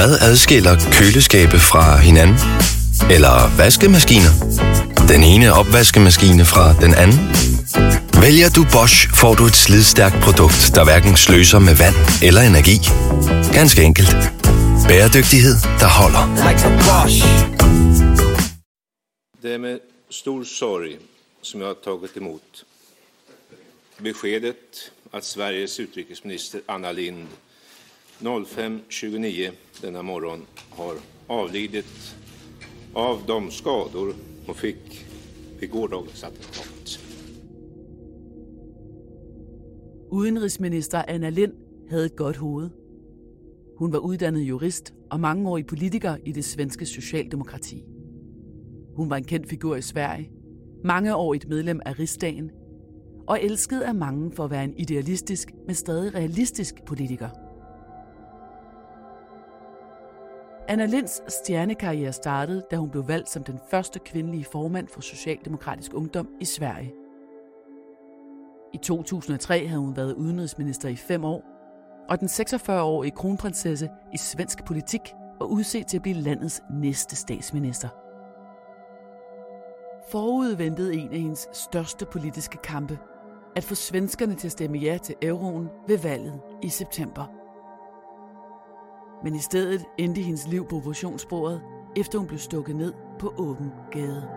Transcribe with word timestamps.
Hvad 0.00 0.18
adskiller 0.30 0.74
køleskabe 0.98 1.58
fra 1.70 1.84
hinanden? 1.96 2.36
Eller 3.16 3.36
vaskemaskiner? 3.62 4.32
Den 5.12 5.22
ene 5.32 5.46
opvaskemaskine 5.60 6.44
fra 6.52 6.64
den 6.84 6.92
anden? 7.02 7.20
Vælger 8.24 8.50
du 8.56 8.62
Bosch, 8.74 8.98
får 9.20 9.34
du 9.38 9.44
et 9.50 9.58
slidstærkt 9.64 10.18
produkt, 10.26 10.60
der 10.76 10.84
hverken 10.88 11.14
sløser 11.24 11.60
med 11.68 11.74
vand 11.82 11.98
eller 12.28 12.42
energi. 12.50 12.76
Ganske 13.58 13.80
enkelt. 13.88 14.12
Bæredygtighed, 14.88 15.56
der 15.82 15.90
holder. 16.00 16.22
Like 16.46 16.62
a 16.68 16.70
Bosch. 16.88 17.18
Det 19.42 19.50
är 19.54 19.60
med 19.66 19.78
stor 20.20 20.44
sorg 20.44 20.92
som 21.42 21.60
jag 21.60 21.68
har 21.72 21.78
tagit 21.84 22.16
emot 22.16 22.50
beskedet 24.02 24.92
att 25.12 25.24
Sveriges 25.24 25.80
utrikesminister 25.80 26.60
Anna 26.68 26.92
Lind 26.92 27.26
05.29 28.20 29.50
denna 29.82 30.02
morgon 30.02 30.46
har 30.70 30.94
avlidit 31.28 32.16
av 32.94 33.22
de 33.26 33.50
skador 33.50 34.14
hon 34.46 34.54
fick 34.54 35.06
vid 35.60 35.70
gårdagens 35.70 36.24
attentat. 36.24 37.00
Udenrigsminister 40.10 41.02
Anna 41.08 41.30
Lind 41.30 41.52
havde 41.90 42.06
et 42.06 42.16
godt 42.16 42.36
hoved. 42.36 42.70
Hun 43.78 43.92
var 43.92 43.98
uddannet 43.98 44.40
jurist 44.40 44.94
og 45.10 45.20
mangeårig 45.20 45.66
politiker 45.66 46.16
i 46.24 46.32
det 46.32 46.44
svenske 46.44 46.86
socialdemokrati. 46.86 47.84
Hun 48.96 49.10
var 49.10 49.16
en 49.16 49.24
kendt 49.24 49.48
figur 49.48 49.76
i 49.76 49.82
Sverige, 49.82 50.30
mangeårigt 50.84 51.48
medlem 51.48 51.80
af 51.86 51.98
Rigsdagen, 51.98 52.50
og 53.26 53.42
elsket 53.42 53.80
af 53.80 53.94
mange 53.94 54.32
for 54.32 54.44
at 54.44 54.50
være 54.50 54.64
en 54.64 54.74
idealistisk, 54.76 55.48
men 55.66 55.74
stadig 55.74 56.14
realistisk 56.14 56.74
politiker. 56.86 57.28
Anna 60.70 60.86
Linds 60.86 61.22
stjernekarriere 61.28 62.12
startede, 62.12 62.62
da 62.70 62.76
hun 62.76 62.90
blev 62.90 63.08
valgt 63.08 63.28
som 63.28 63.44
den 63.44 63.60
første 63.70 63.98
kvindelige 63.98 64.44
formand 64.44 64.88
for 64.88 65.00
Socialdemokratisk 65.00 65.94
Ungdom 65.94 66.28
i 66.40 66.44
Sverige. 66.44 66.92
I 68.72 68.76
2003 68.76 69.66
havde 69.66 69.80
hun 69.80 69.96
været 69.96 70.14
udenrigsminister 70.14 70.88
i 70.88 70.96
fem 70.96 71.24
år, 71.24 71.44
og 72.08 72.20
den 72.20 72.28
46-årige 72.28 73.10
kronprinsesse 73.10 73.88
i 74.14 74.18
svensk 74.18 74.64
politik 74.64 75.00
var 75.38 75.46
udset 75.46 75.86
til 75.86 75.96
at 75.96 76.02
blive 76.02 76.16
landets 76.16 76.62
næste 76.70 77.16
statsminister. 77.16 77.88
Forud 80.10 80.48
ventede 80.48 80.94
en 80.94 81.12
af 81.12 81.18
hendes 81.18 81.48
største 81.52 82.06
politiske 82.06 82.58
kampe, 82.58 82.98
at 83.56 83.64
få 83.64 83.74
svenskerne 83.74 84.34
til 84.34 84.48
at 84.48 84.52
stemme 84.52 84.78
ja 84.78 84.98
til 85.02 85.14
euroen 85.22 85.68
ved 85.88 85.98
valget 85.98 86.40
i 86.62 86.68
september. 86.68 87.39
Men 89.24 89.34
i 89.34 89.38
stedet 89.38 89.84
endte 89.98 90.20
hendes 90.20 90.46
liv 90.46 90.66
på 90.68 90.76
operationsbordet, 90.76 91.62
efter 91.96 92.18
hun 92.18 92.26
blev 92.26 92.38
stukket 92.38 92.76
ned 92.76 92.92
på 93.18 93.34
åben 93.38 93.72
gade. 93.90 94.28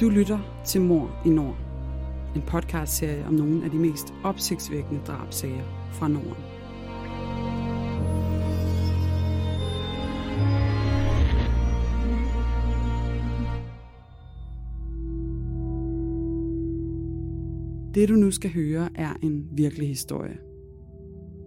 Du 0.00 0.08
lytter 0.08 0.38
til 0.64 0.80
Mor 0.80 1.10
i 1.24 1.28
Nord. 1.28 1.56
En 2.36 2.42
podcastserie 2.42 3.26
om 3.26 3.34
nogle 3.34 3.64
af 3.64 3.70
de 3.70 3.76
mest 3.76 4.14
opsigtsvækkende 4.24 5.00
drabsager 5.06 5.64
fra 5.92 6.08
Norden. 6.08 6.51
Det 17.94 18.08
du 18.08 18.14
nu 18.14 18.30
skal 18.30 18.50
høre 18.50 18.88
er 18.94 19.12
en 19.22 19.48
virkelig 19.52 19.88
historie. 19.88 20.38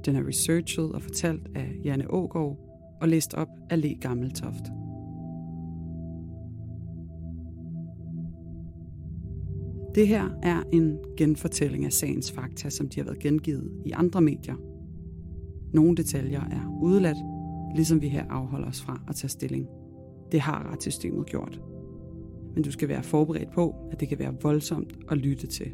Den 0.06 0.16
er 0.16 0.28
researchet 0.28 0.91
og 0.91 1.01
fortalt 1.01 1.47
af 1.56 1.79
Janne 1.83 2.11
Ågaard 2.11 2.57
og 3.01 3.07
læst 3.07 3.33
op 3.33 3.47
af 3.69 3.81
Le 3.81 3.95
Gammeltoft. 3.95 4.63
Det 9.95 10.07
her 10.07 10.29
er 10.44 10.63
en 10.73 10.97
genfortælling 11.17 11.85
af 11.85 11.94
sagens 11.94 12.31
fakta, 12.31 12.69
som 12.69 12.89
de 12.89 13.00
har 13.00 13.05
været 13.05 13.19
gengivet 13.19 13.72
i 13.85 13.91
andre 13.91 14.22
medier. 14.22 14.55
Nogle 15.73 15.97
detaljer 15.97 16.41
er 16.41 16.79
udeladt, 16.81 17.17
ligesom 17.75 18.01
vi 18.01 18.07
her 18.09 18.25
afholder 18.29 18.67
os 18.67 18.81
fra 18.81 19.01
at 19.07 19.16
tage 19.16 19.29
stilling. 19.29 19.67
Det 20.31 20.39
har 20.39 20.72
retssystemet 20.72 21.25
gjort. 21.25 21.61
Men 22.53 22.63
du 22.63 22.72
skal 22.72 22.89
være 22.89 23.03
forberedt 23.03 23.51
på, 23.51 23.75
at 23.91 24.00
det 24.00 24.09
kan 24.09 24.19
være 24.19 24.35
voldsomt 24.41 24.97
at 25.11 25.17
lytte 25.17 25.47
til. 25.47 25.72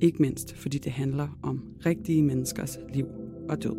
Ikke 0.00 0.22
mindst 0.22 0.56
fordi 0.56 0.78
det 0.78 0.92
handler 0.92 1.38
om 1.42 1.64
rigtige 1.86 2.22
menneskers 2.22 2.78
liv 2.94 3.06
og 3.48 3.62
død. 3.62 3.76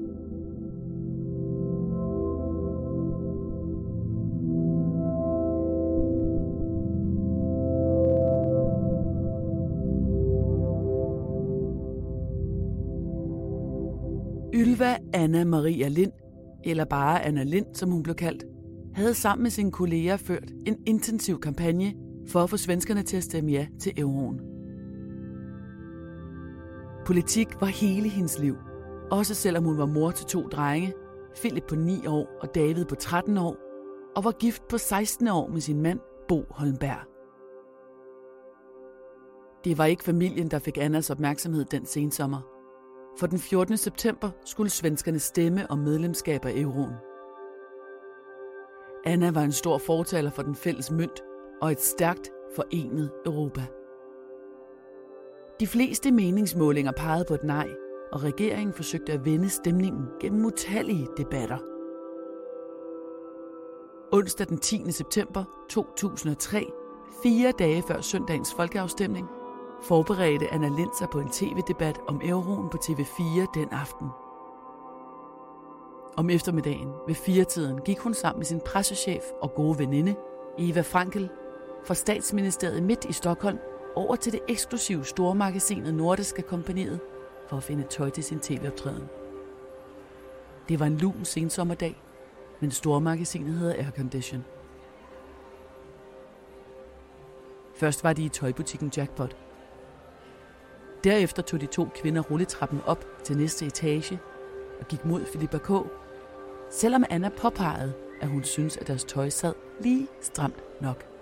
Ylva 14.54 14.98
Anna 15.14 15.44
Maria 15.44 15.88
Lind, 15.88 16.12
eller 16.64 16.86
bare 16.86 17.26
Anna 17.26 17.44
Lind, 17.44 17.66
som 17.74 17.92
hun 17.92 18.04
blev 18.04 18.16
kaldt, 18.16 18.46
havde 18.94 19.14
sammen 19.14 19.44
med 19.44 19.52
sine 19.52 19.72
kolleger 19.72 20.18
ført 20.18 20.52
en 20.66 20.78
intensiv 20.86 21.40
kampagne 21.40 21.94
for 22.28 22.40
at 22.40 22.50
få 22.50 22.58
svenskerne 22.58 23.04
til 23.04 23.18
at 23.18 23.24
stemme 23.24 23.52
ja 23.52 23.68
til 23.80 23.94
euroen. 23.98 24.47
Politik 27.08 27.62
var 27.62 27.68
hele 27.68 28.10
hendes 28.10 28.40
liv, 28.40 28.56
også 29.12 29.36
selvom 29.36 29.64
hun 29.64 29.78
var 29.78 29.86
mor 29.86 30.12
til 30.12 30.26
to 30.26 30.48
drenge, 30.48 30.94
Philip 31.36 31.64
på 31.68 31.76
9 31.76 32.08
år 32.08 32.28
og 32.42 32.56
David 32.56 32.86
på 32.86 32.96
13 32.96 33.38
år, 33.38 33.56
og 34.16 34.24
var 34.24 34.32
gift 34.32 34.68
på 34.70 34.78
16 34.78 35.28
år 35.28 35.48
med 35.48 35.62
sin 35.62 35.82
mand 35.82 36.00
Bo 36.28 36.46
Holmberg. 36.50 37.08
Det 39.64 39.78
var 39.78 39.86
ikke 39.86 40.04
familien, 40.04 40.52
der 40.52 40.60
fik 40.60 40.78
Annas 40.78 41.10
opmærksomhed 41.10 41.66
den 41.66 41.86
sensommer. 41.86 42.42
For 43.20 43.28
den 43.28 43.40
14. 43.40 43.78
september 43.78 44.30
skulle 44.46 44.70
svenskerne 44.70 45.20
stemme 45.20 45.72
om 45.72 45.80
medlemskab 45.80 46.46
af 46.46 46.54
euroen. 46.56 46.96
Anna 49.06 49.32
var 49.32 49.42
en 49.42 49.52
stor 49.52 49.78
fortaler 49.78 50.30
for 50.30 50.42
den 50.42 50.56
fælles 50.56 50.92
mønt 50.92 51.22
og 51.62 51.72
et 51.72 51.82
stærkt 51.82 52.32
forenet 52.56 53.12
Europa. 53.26 53.62
De 55.60 55.68
fleste 55.68 56.12
meningsmålinger 56.12 56.92
pegede 56.92 57.26
på 57.28 57.34
et 57.34 57.44
nej, 57.44 57.70
og 58.12 58.24
regeringen 58.24 58.74
forsøgte 58.74 59.14
at 59.14 59.26
vende 59.26 59.50
stemningen 59.50 60.08
gennem 60.20 60.46
utallige 60.46 61.08
debatter. 61.18 61.58
Onsdag 64.12 64.48
den 64.48 64.58
10. 64.58 64.92
september 64.92 65.44
2003, 65.70 66.66
fire 67.24 67.52
dage 67.60 67.84
før 67.88 68.02
søndagens 68.02 68.54
folkeafstemning, 68.54 69.28
forberedte 69.84 70.54
Anna 70.54 70.68
Lind 70.68 70.92
sig 71.00 71.08
på 71.12 71.20
en 71.20 71.30
tv-debat 71.30 72.00
om 72.08 72.22
euroen 72.24 72.70
på 72.70 72.78
TV4 72.84 73.52
den 73.54 73.70
aften. 73.72 74.08
Om 76.18 76.30
eftermiddagen 76.30 76.90
ved 77.08 77.16
firetiden 77.16 77.82
gik 77.82 78.00
hun 78.00 78.14
sammen 78.14 78.40
med 78.40 78.46
sin 78.46 78.62
pressechef 78.66 79.24
og 79.42 79.54
gode 79.56 79.80
veninde, 79.80 80.16
Eva 80.58 80.82
Frankel, 80.82 81.30
fra 81.86 81.94
statsministeriet 81.94 82.84
midt 82.84 83.06
i 83.06 83.14
Stockholm 83.14 83.58
over 83.98 84.16
til 84.16 84.32
det 84.32 84.40
eksklusive 84.48 85.06
stormagasinet 85.06 85.94
Nordiske 85.94 86.42
Kompaniet 86.42 87.00
for 87.48 87.58
at 87.58 87.64
finde 87.64 87.84
tøj 87.84 88.10
til 88.10 88.24
sin 88.24 88.40
tv-optræden. 88.40 89.10
Det 90.70 90.80
var 90.80 90.86
en 90.86 90.98
lun 90.98 91.26
sensommerdag, 91.26 92.02
men 92.60 92.72
stormagasinet 92.72 93.54
hedder 93.54 93.74
Aircondition. 93.74 94.46
Først 97.76 98.04
var 98.04 98.14
de 98.14 98.26
i 98.26 98.30
tøjbutikken 98.30 98.92
Jackpot. 98.98 99.36
Derefter 101.04 101.42
tog 101.42 101.62
de 101.62 101.66
to 101.66 101.88
kvinder 101.96 102.22
rulletrappen 102.22 102.82
op 102.86 103.06
til 103.24 103.38
næste 103.38 103.66
etage 103.66 104.20
og 104.80 104.88
gik 104.88 105.06
mod 105.06 105.26
Filippa 105.26 105.58
K., 105.58 105.70
selvom 106.70 107.04
Anna 107.10 107.30
påpegede, 107.30 107.94
at 108.22 108.28
hun 108.28 108.44
synes, 108.44 108.78
at 108.78 108.88
deres 108.88 109.04
tøj 109.04 109.30
sad 109.30 109.54
lige 109.80 110.08
stramt 110.22 110.64
nok. 110.82 111.17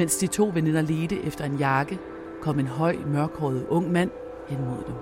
Mens 0.00 0.16
de 0.16 0.26
to 0.26 0.50
veninder 0.54 0.82
ledte 0.82 1.22
efter 1.22 1.44
en 1.44 1.56
jakke, 1.56 1.98
kom 2.42 2.58
en 2.58 2.66
høj, 2.66 2.96
mørkhåret 3.06 3.66
ung 3.68 3.92
mand 3.92 4.10
hen 4.48 4.58
mod 4.64 4.84
dem. 4.86 4.94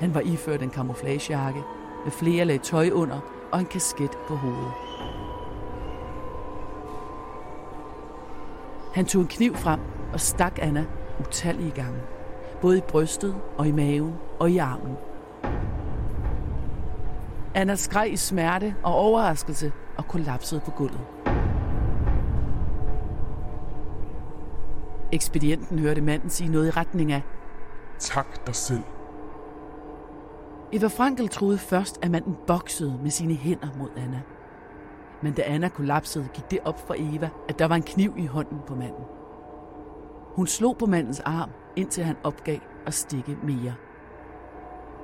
Han 0.00 0.14
var 0.14 0.20
iført 0.20 0.62
en 0.62 0.70
camouflagejakke 0.70 1.62
med 2.04 2.12
flere 2.12 2.44
lag 2.44 2.62
tøj 2.62 2.90
under 2.92 3.20
og 3.52 3.60
en 3.60 3.66
kasket 3.66 4.10
på 4.28 4.34
hovedet. 4.36 4.72
Han 8.94 9.06
tog 9.06 9.22
en 9.22 9.28
kniv 9.28 9.54
frem 9.54 9.80
og 10.12 10.20
stak 10.20 10.58
Anna 10.62 10.84
utallige 11.20 11.70
gange. 11.70 12.00
Både 12.60 12.78
i 12.78 12.82
brystet 12.88 13.34
og 13.58 13.68
i 13.68 13.72
maven 13.72 14.14
og 14.38 14.50
i 14.50 14.58
armen. 14.58 14.96
Anna 17.54 17.74
skreg 17.74 18.12
i 18.12 18.16
smerte 18.16 18.74
og 18.82 18.94
overraskelse 18.94 19.72
og 19.96 20.08
kollapsede 20.08 20.60
på 20.60 20.70
gulvet. 20.70 21.13
Ekspedienten 25.14 25.78
hørte 25.78 26.00
manden 26.00 26.30
sige 26.30 26.50
noget 26.50 26.66
i 26.66 26.70
retning 26.70 27.12
af, 27.12 27.22
Tak 27.98 28.46
dig 28.46 28.54
selv. 28.54 28.82
Eva 30.72 30.86
Frankel 30.86 31.28
troede 31.28 31.58
først, 31.58 31.98
at 32.02 32.10
manden 32.10 32.36
boksede 32.46 32.98
med 33.02 33.10
sine 33.10 33.34
hænder 33.34 33.68
mod 33.78 33.88
Anna. 33.96 34.22
Men 35.22 35.32
da 35.32 35.42
Anna 35.46 35.68
kollapsede, 35.68 36.28
gik 36.34 36.50
det 36.50 36.58
op 36.64 36.86
for 36.86 36.94
Eva, 36.98 37.28
at 37.48 37.58
der 37.58 37.64
var 37.64 37.76
en 37.76 37.82
kniv 37.82 38.14
i 38.16 38.26
hånden 38.26 38.58
på 38.66 38.74
manden. 38.74 39.04
Hun 40.36 40.46
slog 40.46 40.76
på 40.78 40.86
mandens 40.86 41.20
arm, 41.20 41.50
indtil 41.76 42.04
han 42.04 42.16
opgav 42.24 42.58
at 42.86 42.94
stikke 42.94 43.38
mere. 43.42 43.74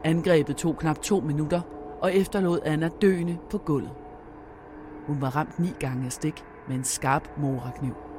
Angrebet 0.05 0.57
tog 0.57 0.77
knap 0.77 0.99
to 0.99 1.21
minutter, 1.21 1.61
og 2.01 2.15
efterlod 2.15 2.59
Anna 2.65 2.89
døende 3.03 3.39
på 3.51 3.59
gulvet. 3.59 3.93
Hun 5.07 5.21
var 5.21 5.37
ramt 5.37 5.59
ni 5.59 5.69
gange 5.81 6.07
af 6.07 6.13
stik 6.13 6.45
med 6.69 6.77
en 6.77 6.85
skarp 6.85 7.31
morakniv. 7.37 8.10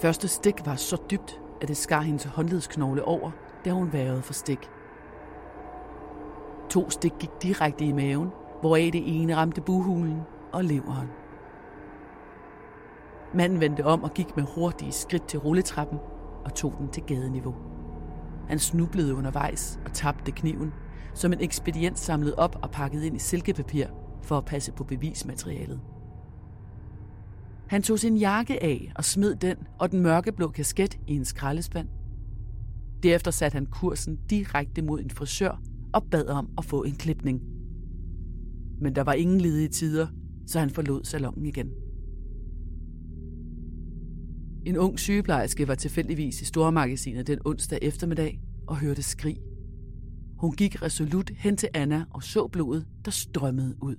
Første 0.00 0.28
stik 0.28 0.66
var 0.66 0.74
så 0.74 0.96
dybt, 1.10 1.40
at 1.60 1.68
det 1.68 1.76
skar 1.76 2.00
hendes 2.00 2.24
håndledsknogle 2.24 3.04
over, 3.04 3.30
da 3.64 3.70
hun 3.70 3.92
værede 3.92 4.22
for 4.22 4.32
stik. 4.32 4.70
To 6.70 6.90
stik 6.90 7.12
gik 7.18 7.30
direkte 7.42 7.84
i 7.84 7.92
maven, 7.92 8.28
hvoraf 8.60 8.90
det 8.92 9.22
ene 9.22 9.36
ramte 9.36 9.60
buhulen 9.60 10.20
og 10.52 10.64
leveren. 10.64 11.08
Manden 13.34 13.60
vendte 13.60 13.84
om 13.84 14.02
og 14.02 14.14
gik 14.14 14.36
med 14.36 14.44
hurtige 14.54 14.92
skridt 14.92 15.28
til 15.28 15.38
rulletrappen 15.38 15.98
og 16.44 16.54
tog 16.54 16.74
den 16.78 16.88
til 16.88 17.02
gadeniveau. 17.02 17.54
Han 18.48 18.58
snublede 18.58 19.14
undervejs 19.14 19.78
og 19.84 19.92
tabte 19.92 20.32
kniven, 20.32 20.72
som 21.14 21.32
en 21.32 21.40
ekspedient 21.40 21.98
samlede 21.98 22.34
op 22.38 22.58
og 22.62 22.70
pakkede 22.70 23.06
ind 23.06 23.16
i 23.16 23.18
silkepapir 23.18 23.86
for 24.22 24.38
at 24.38 24.44
passe 24.44 24.72
på 24.72 24.84
bevismaterialet. 24.84 25.80
Han 27.66 27.82
tog 27.82 27.98
sin 27.98 28.16
jakke 28.16 28.62
af 28.62 28.92
og 28.96 29.04
smed 29.04 29.34
den 29.34 29.56
og 29.78 29.90
den 29.90 30.00
mørkeblå 30.00 30.48
kasket 30.48 30.98
i 31.06 31.12
en 31.12 31.24
skraldespand. 31.24 31.88
Derefter 33.02 33.30
satte 33.30 33.54
han 33.54 33.66
kursen 33.66 34.18
direkte 34.30 34.82
mod 34.82 35.00
en 35.00 35.10
frisør 35.10 35.62
og 35.92 36.04
bad 36.10 36.26
om 36.26 36.48
at 36.58 36.64
få 36.64 36.82
en 36.82 36.92
klipning. 36.92 37.42
Men 38.80 38.94
der 38.94 39.02
var 39.02 39.12
ingen 39.12 39.40
ledige 39.40 39.68
tider, 39.68 40.06
så 40.46 40.58
han 40.58 40.70
forlod 40.70 41.04
salongen 41.04 41.46
igen. 41.46 41.70
En 44.66 44.76
ung 44.76 44.98
sygeplejerske 44.98 45.68
var 45.68 45.74
tilfældigvis 45.74 46.42
i 46.42 46.44
stormagasinet 46.44 47.26
den 47.26 47.38
onsdag 47.44 47.78
eftermiddag 47.82 48.40
og 48.66 48.76
hørte 48.76 49.02
skrig. 49.02 49.36
Hun 50.38 50.52
gik 50.52 50.82
resolut 50.82 51.30
hen 51.36 51.56
til 51.56 51.68
Anna 51.74 52.04
og 52.10 52.22
så 52.22 52.46
blodet, 52.46 52.86
der 53.04 53.10
strømmede 53.10 53.76
ud. 53.82 53.96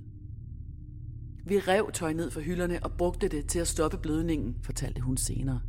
Vi 1.50 1.60
rev 1.60 1.92
tøj 1.92 2.14
ned 2.14 2.32
fra 2.32 2.42
hylderne 2.42 2.78
og 2.84 2.92
brugte 2.98 3.28
det 3.28 3.50
til 3.50 3.60
at 3.60 3.68
stoppe 3.68 3.98
blødningen, 3.98 4.56
fortalte 4.66 5.02
hun 5.02 5.18
senere. 5.18 5.60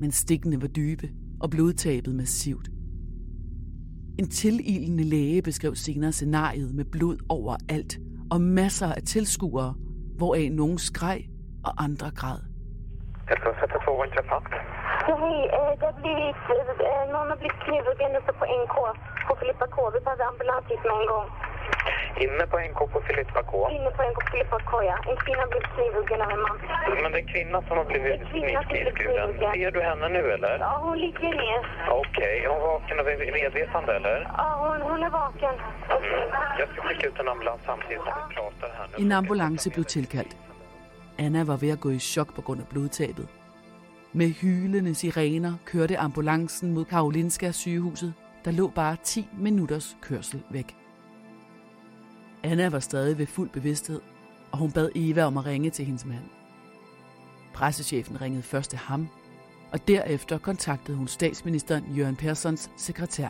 Men 0.00 0.10
stikkene 0.12 0.62
var 0.62 0.68
dybe 0.68 1.06
og 1.42 1.50
blodtabet 1.50 2.14
massivt. 2.14 2.68
En 4.18 4.28
tililende 4.28 5.04
læge 5.04 5.42
beskrev 5.42 5.74
senere 5.74 6.12
scenariet 6.12 6.74
med 6.74 6.84
blod 6.84 7.16
overalt 7.28 7.92
og 8.30 8.40
masser 8.40 8.90
af 8.98 9.02
tilskuere, 9.02 9.74
hvoraf 10.18 10.48
nogen 10.52 10.78
skreg 10.78 11.20
og 11.64 11.72
andre 11.84 12.10
græd. 12.20 12.40
112 13.32 14.06
intressant. 14.08 14.46
Ja, 15.08 15.14
hej. 15.24 15.38
Eh, 15.56 15.72
Det 15.80 15.86
har 15.90 15.96
blivit, 16.02 16.38
eh, 16.90 17.02
någon 17.14 17.28
har 17.32 17.38
blivit 17.40 17.58
knivhuggen 17.64 18.12
uppe 18.18 18.32
på 18.40 18.44
NK 18.62 18.76
på 19.26 19.32
Filippa 19.40 19.66
K. 19.74 19.76
Vi 19.94 19.98
behöver 20.06 20.26
ambulans 20.32 20.64
hit 20.70 20.82
med 20.88 20.94
en 21.00 21.06
gång. 21.12 21.28
Inne 22.24 22.44
på 22.52 22.56
NK 22.70 22.80
på 22.92 22.98
Filippa 23.08 23.42
K. 23.50 23.52
Inne 23.76 23.90
på 23.96 24.02
NK 24.10 24.18
på 24.18 24.22
Filippa 24.30 24.58
K, 24.70 24.72
ja. 24.90 24.96
En 25.10 25.16
kvinna 25.22 25.44
blivit 25.50 25.68
knivhuggen 25.74 26.20
av 26.24 26.30
en 26.34 26.40
man. 26.46 26.56
Men 27.02 27.12
det 27.12 27.18
är 27.18 27.22
en 27.22 27.32
kvinna 27.34 27.58
som 27.66 27.74
har 27.80 27.84
blivit 27.84 28.20
knivskuren. 28.30 29.30
Ser 29.54 29.70
du 29.76 29.80
henne 29.88 30.08
nu 30.16 30.22
eller? 30.34 30.58
Ja, 30.58 30.72
hon 30.84 30.98
ligger 30.98 31.30
ner. 31.42 31.60
Okej, 32.02 32.34
är 32.44 32.48
hon 32.48 32.60
vaken 32.60 32.98
och 33.00 33.06
medvetande 33.38 33.96
eller? 33.96 34.18
Ja, 34.40 34.48
hon, 34.62 34.90
hon 34.90 35.02
är 35.02 35.10
vaken. 35.10 35.54
Jag 36.58 36.68
ska 36.72 36.82
skicka 36.82 37.06
ut 37.08 37.18
en 37.20 37.28
ambulans 37.28 37.60
samtidigt 37.66 38.02
som 38.02 38.12
vi 38.28 38.34
pratar 38.34 38.70
här 38.78 38.86
nu. 38.90 39.04
En 39.04 39.12
ambulance 39.12 39.70
blev 39.70 39.84
tilkaldt. 39.84 40.36
Anna 41.18 41.44
var 41.44 41.56
ved 41.56 41.72
at 41.72 41.80
gå 41.80 41.92
i 41.92 41.98
chok 41.98 42.34
på 42.36 42.42
grund 42.42 42.60
af 42.60 42.66
blodtabet. 42.72 43.28
Med 44.12 44.26
hylende 44.26 44.94
sirener 44.94 45.54
kørte 45.66 45.98
ambulancen 45.98 46.74
mod 46.74 46.84
Karolinska 46.84 47.52
sygehuset, 47.52 48.12
der 48.44 48.50
lå 48.50 48.68
bare 48.68 48.96
10 49.04 49.28
minutters 49.32 49.96
kørsel 50.02 50.42
væk. 50.50 50.79
Anna 52.42 52.68
var 52.68 52.78
stadig 52.78 53.18
ved 53.18 53.26
fuld 53.26 53.50
bevidsthed, 53.50 54.00
og 54.52 54.58
hun 54.58 54.72
bad 54.72 54.90
Eva 54.94 55.24
om 55.24 55.36
at 55.36 55.46
ringe 55.46 55.70
til 55.70 55.84
hendes 55.84 56.04
mand. 56.04 56.24
Pressechefen 57.54 58.20
ringede 58.20 58.42
først 58.42 58.70
til 58.70 58.78
ham, 58.78 59.08
og 59.72 59.88
derefter 59.88 60.38
kontaktede 60.38 60.96
hun 60.96 61.08
statsministeren 61.08 61.84
Jørgen 61.96 62.16
Perssons 62.16 62.70
sekretær. 62.76 63.28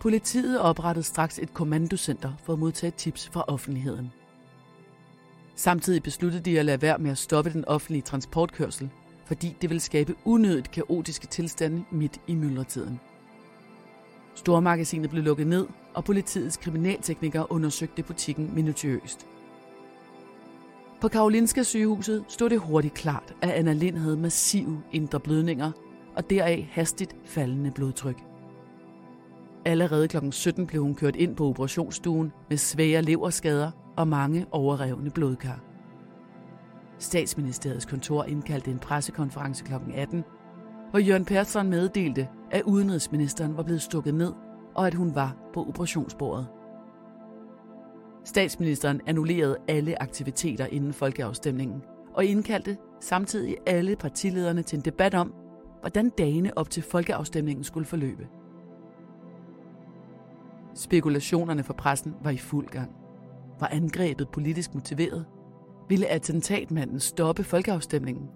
Politiet 0.00 0.60
oprettede 0.60 1.04
straks 1.04 1.38
et 1.38 1.54
kommandocenter 1.54 2.32
for 2.42 2.52
at 2.52 2.58
modtage 2.58 2.90
tips 2.90 3.28
fra 3.28 3.44
offentligheden. 3.48 4.12
Samtidig 5.54 6.02
besluttede 6.02 6.42
de 6.42 6.58
at 6.58 6.64
lade 6.64 6.82
være 6.82 6.98
med 6.98 7.10
at 7.10 7.18
stoppe 7.18 7.52
den 7.52 7.64
offentlige 7.64 8.02
transportkørsel, 8.02 8.90
fordi 9.26 9.56
det 9.60 9.70
ville 9.70 9.80
skabe 9.80 10.14
unødigt 10.24 10.70
kaotiske 10.70 11.26
tilstande 11.26 11.84
midt 11.90 12.20
i 12.26 12.34
myldretiden. 12.34 13.00
Stormagasinet 14.34 15.10
blev 15.10 15.24
lukket 15.24 15.46
ned, 15.46 15.66
og 15.94 16.04
politiets 16.04 16.56
kriminalteknikere 16.56 17.52
undersøgte 17.52 18.02
butikken 18.02 18.50
minutiøst. 18.54 19.26
På 21.00 21.08
Karolinska 21.08 21.62
sygehuset 21.62 22.24
stod 22.28 22.50
det 22.50 22.60
hurtigt 22.60 22.94
klart, 22.94 23.34
at 23.42 23.50
Anna 23.50 23.72
Lind 23.72 23.96
havde 23.96 24.16
massive 24.16 24.82
indre 24.92 25.20
blødninger 25.20 25.72
og 26.16 26.30
deraf 26.30 26.68
hastigt 26.72 27.16
faldende 27.24 27.70
blodtryk. 27.70 28.22
Allerede 29.64 30.08
kl. 30.08 30.16
17 30.30 30.66
blev 30.66 30.82
hun 30.82 30.94
kørt 30.94 31.16
ind 31.16 31.36
på 31.36 31.46
operationsstuen 31.46 32.32
med 32.48 32.56
svære 32.56 33.02
leverskader 33.02 33.70
og 33.96 34.08
mange 34.08 34.46
overrevne 34.50 35.10
blodkar. 35.10 35.60
Statsministeriets 36.98 37.86
kontor 37.86 38.24
indkaldte 38.24 38.70
en 38.70 38.78
pressekonference 38.78 39.64
kl. 39.64 39.72
18, 39.94 40.24
hvor 40.90 40.98
Jørgen 40.98 41.24
Persson 41.24 41.70
meddelte, 41.70 42.28
at 42.50 42.62
udenrigsministeren 42.62 43.56
var 43.56 43.62
blevet 43.62 43.82
stukket 43.82 44.14
ned, 44.14 44.32
og 44.74 44.86
at 44.86 44.94
hun 44.94 45.14
var 45.14 45.36
på 45.54 45.68
operationsbordet. 45.68 46.46
Statsministeren 48.24 49.00
annullerede 49.06 49.56
alle 49.68 50.02
aktiviteter 50.02 50.66
inden 50.66 50.92
folkeafstemningen 50.92 51.82
og 52.14 52.24
indkaldte 52.24 52.76
samtidig 53.00 53.56
alle 53.66 53.96
partilederne 53.96 54.62
til 54.62 54.76
en 54.76 54.84
debat 54.84 55.14
om, 55.14 55.34
hvordan 55.80 56.10
dagene 56.10 56.58
op 56.58 56.70
til 56.70 56.82
folkeafstemningen 56.82 57.64
skulle 57.64 57.86
forløbe. 57.86 58.28
Spekulationerne 60.74 61.62
for 61.62 61.72
pressen 61.72 62.14
var 62.22 62.30
i 62.30 62.36
fuld 62.36 62.66
gang. 62.66 62.90
Var 63.60 63.68
angrebet 63.68 64.28
politisk 64.28 64.74
motiveret? 64.74 65.26
Ville 65.88 66.06
attentatmanden 66.06 67.00
stoppe 67.00 67.44
folkeafstemningen? 67.44 68.28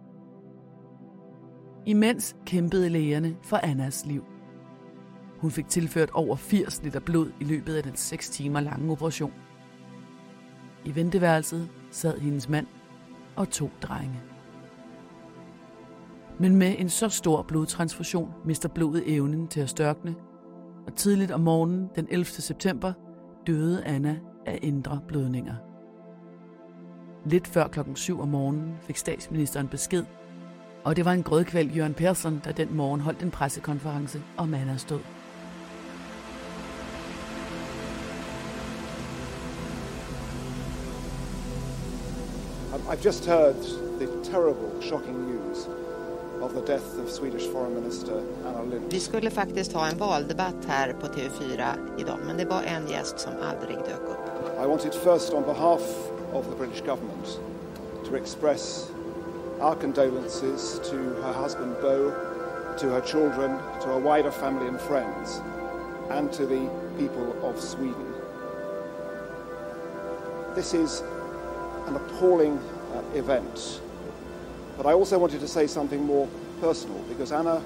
Imens 1.86 2.36
kæmpede 2.46 2.88
lægerne 2.88 3.36
for 3.42 3.56
Annas 3.56 4.06
liv. 4.06 4.24
Hun 5.38 5.50
fik 5.50 5.68
tilført 5.68 6.10
over 6.10 6.36
80 6.36 6.82
liter 6.82 7.00
blod 7.00 7.30
i 7.40 7.44
løbet 7.44 7.74
af 7.74 7.82
den 7.82 7.96
6 7.96 8.30
timer 8.30 8.60
lange 8.60 8.92
operation. 8.92 9.32
I 10.84 10.94
venteværelset 10.94 11.68
sad 11.90 12.18
hendes 12.18 12.48
mand 12.48 12.66
og 13.36 13.50
to 13.50 13.70
drenge. 13.82 14.20
Men 16.38 16.56
med 16.56 16.74
en 16.78 16.88
så 16.88 17.08
stor 17.08 17.42
blodtransfusion 17.42 18.32
mister 18.44 18.68
blodet 18.68 19.14
evnen 19.14 19.48
til 19.48 19.60
at 19.60 19.70
størkne, 19.70 20.14
og 20.86 20.94
tidligt 20.94 21.30
om 21.30 21.40
morgenen 21.40 21.90
den 21.96 22.06
11. 22.10 22.24
september 22.24 22.92
døde 23.46 23.84
Anna 23.84 24.18
af 24.46 24.58
indre 24.62 25.00
blødninger. 25.08 25.54
Lidt 27.26 27.46
før 27.46 27.68
klokken 27.68 27.96
7 27.96 28.20
om 28.20 28.28
morgenen 28.28 28.74
fik 28.80 28.96
statsministeren 28.96 29.68
besked, 29.68 30.04
og 30.84 30.96
det 30.96 31.04
var 31.04 31.12
en 31.12 31.22
grødkvæld 31.22 31.70
Jørgen 31.70 31.94
Persson, 31.94 32.42
der 32.44 32.52
den 32.52 32.76
morgen 32.76 33.00
holdt 33.00 33.22
en 33.22 33.30
pressekonference 33.30 34.22
om 34.36 34.54
Annas 34.54 34.84
død. 34.84 35.00
Um, 42.74 42.80
I've 42.88 43.04
just 43.04 43.26
heard 43.26 43.56
the 43.98 44.08
terrible, 44.32 44.82
shocking 44.82 45.18
news 45.26 45.68
of 46.42 46.50
the 46.50 46.72
death 46.72 46.86
of 47.04 47.10
Swedish 47.10 47.52
Foreign 47.52 47.74
Minister 47.74 48.12
Anna 48.46 48.62
Lindh. 48.70 48.92
Vi 48.92 49.00
skulle 49.00 49.30
faktiskt 49.30 49.72
ha 49.72 49.90
en 49.90 49.98
valdebatt 49.98 50.64
här 50.66 50.92
på 50.92 51.06
TV4 51.06 51.74
idag, 51.98 52.18
men 52.26 52.36
det 52.36 52.44
var 52.44 52.62
en 52.62 52.86
gäst 52.86 53.18
som 53.18 53.32
aldrig 53.32 53.76
dök 53.76 54.08
upp. 54.08 54.64
I 54.64 54.66
wanted 54.66 54.94
first, 54.94 55.34
on 55.34 55.42
behalf 55.42 55.82
of 56.32 56.44
the 56.44 56.56
British 56.56 56.84
government, 56.84 57.40
to 58.08 58.16
express 58.16 58.93
our 59.64 59.74
condolences 59.74 60.78
to 60.90 60.96
her 61.22 61.32
husband 61.32 61.74
Bo, 61.80 62.10
to 62.76 62.90
her 62.90 63.00
children, 63.00 63.52
to 63.80 63.86
her 63.86 63.98
wider 63.98 64.30
family 64.30 64.68
and 64.68 64.78
friends, 64.78 65.40
and 66.10 66.30
to 66.34 66.44
the 66.44 66.70
people 66.98 67.34
of 67.42 67.58
Sweden. 67.58 68.12
This 70.54 70.74
is 70.74 71.00
an 71.86 71.96
appalling 71.96 72.58
uh, 72.92 73.02
event, 73.14 73.80
but 74.76 74.84
I 74.84 74.92
also 74.92 75.18
wanted 75.18 75.40
to 75.40 75.48
say 75.48 75.66
something 75.66 76.04
more 76.04 76.28
personal 76.60 76.98
because 77.08 77.32
Anna 77.32 77.62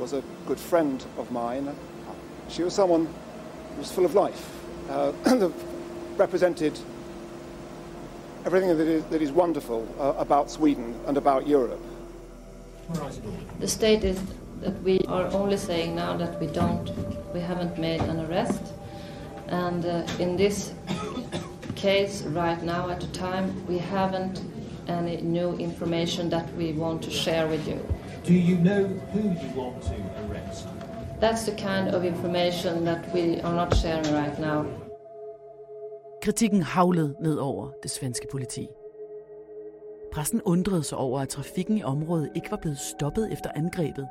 was 0.00 0.12
a 0.12 0.24
good 0.44 0.58
friend 0.58 1.04
of 1.18 1.30
mine. 1.30 1.72
She 2.48 2.64
was 2.64 2.74
someone 2.74 3.06
who 3.06 3.78
was 3.78 3.92
full 3.92 4.06
of 4.06 4.16
life, 4.16 4.50
uh, 4.90 5.12
represented 6.16 6.76
everything 8.46 8.78
that 8.78 8.86
is, 8.86 9.04
that 9.06 9.20
is 9.20 9.32
wonderful 9.32 9.86
uh, 9.98 10.14
about 10.18 10.48
Sweden 10.48 10.94
and 11.06 11.16
about 11.16 11.48
Europe. 11.48 11.80
The 13.58 13.66
state 13.66 14.04
is 14.04 14.22
that 14.60 14.80
we 14.84 15.00
are 15.08 15.26
only 15.32 15.56
saying 15.56 15.96
now 15.96 16.16
that 16.16 16.40
we 16.40 16.46
don't, 16.46 16.88
we 17.34 17.40
haven't 17.40 17.76
made 17.76 18.00
an 18.02 18.20
arrest, 18.26 18.62
and 19.48 19.84
uh, 19.84 20.06
in 20.20 20.36
this 20.36 20.72
case 21.74 22.22
right 22.22 22.62
now 22.62 22.88
at 22.88 23.00
the 23.00 23.08
time 23.08 23.66
we 23.66 23.78
haven't 23.78 24.42
any 24.88 25.20
new 25.20 25.54
information 25.56 26.30
that 26.30 26.52
we 26.54 26.72
want 26.72 27.02
to 27.02 27.10
share 27.10 27.48
with 27.48 27.66
you. 27.66 27.84
Do 28.24 28.32
you 28.32 28.56
know 28.58 28.86
who 29.12 29.22
you 29.22 29.50
want 29.54 29.82
to 29.82 29.96
arrest? 30.24 30.68
That's 31.18 31.44
the 31.44 31.52
kind 31.52 31.88
of 31.88 32.04
information 32.04 32.84
that 32.84 33.12
we 33.12 33.40
are 33.40 33.52
not 33.52 33.76
sharing 33.76 34.12
right 34.14 34.38
now. 34.38 34.66
Kritikken 36.26 36.62
havlede 36.62 37.16
ned 37.20 37.36
over 37.36 37.70
det 37.82 37.90
svenske 37.90 38.26
politi. 38.30 38.68
Pressen 40.12 40.42
undrede 40.42 40.82
sig 40.82 40.98
over, 40.98 41.20
at 41.20 41.28
trafikken 41.28 41.78
i 41.78 41.82
området 41.82 42.30
ikke 42.34 42.50
var 42.50 42.56
blevet 42.56 42.78
stoppet 42.78 43.32
efter 43.32 43.50
angrebet, 43.54 44.08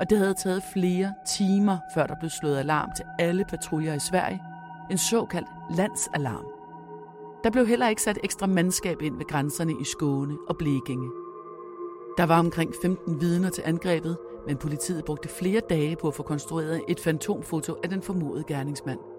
og 0.00 0.10
det 0.10 0.18
havde 0.18 0.34
taget 0.34 0.62
flere 0.72 1.14
timer, 1.38 1.78
før 1.94 2.06
der 2.06 2.14
blev 2.20 2.30
slået 2.30 2.58
alarm 2.58 2.88
til 2.96 3.04
alle 3.18 3.44
patruljer 3.44 3.94
i 3.94 3.98
Sverige, 3.98 4.42
en 4.90 4.98
såkaldt 4.98 5.48
landsalarm. 5.76 6.46
Der 7.44 7.50
blev 7.50 7.66
heller 7.66 7.88
ikke 7.88 8.02
sat 8.02 8.18
ekstra 8.24 8.46
mandskab 8.46 9.02
ind 9.02 9.16
ved 9.16 9.26
grænserne 9.26 9.72
i 9.80 9.84
Skåne 9.84 10.36
og 10.48 10.56
Blekinge. 10.56 11.10
Der 12.18 12.26
var 12.26 12.38
omkring 12.38 12.74
15 12.82 13.20
vidner 13.20 13.50
til 13.50 13.62
angrebet, 13.66 14.16
men 14.46 14.56
politiet 14.56 15.04
brugte 15.04 15.28
flere 15.28 15.60
dage 15.70 15.96
på 15.96 16.08
at 16.08 16.14
få 16.14 16.22
konstrueret 16.22 16.82
et 16.88 17.00
fantomfoto 17.00 17.74
af 17.82 17.90
den 17.90 18.02
formodede 18.02 18.44
gerningsmand. 18.44 19.11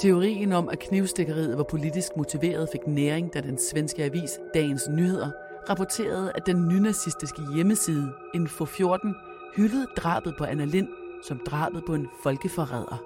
Teorien 0.00 0.52
om, 0.52 0.68
at 0.68 0.78
knivstikkeriet 0.78 1.58
var 1.58 1.64
politisk 1.64 2.16
motiveret, 2.16 2.68
fik 2.72 2.86
næring, 2.86 3.34
da 3.34 3.40
den 3.40 3.58
svenske 3.58 4.04
avis 4.04 4.40
Dagens 4.54 4.88
Nyheder 4.88 5.30
rapporterede, 5.70 6.32
at 6.34 6.46
den 6.46 6.68
nynazistiske 6.68 7.42
hjemmeside 7.54 8.12
Info 8.34 8.64
14 8.64 9.14
hyldede 9.56 9.86
drabet 9.96 10.34
på 10.38 10.44
Anna 10.44 10.64
Lind 10.64 10.88
som 11.22 11.40
drabet 11.46 11.82
på 11.86 11.94
en 11.94 12.08
folkeforræder. 12.22 13.02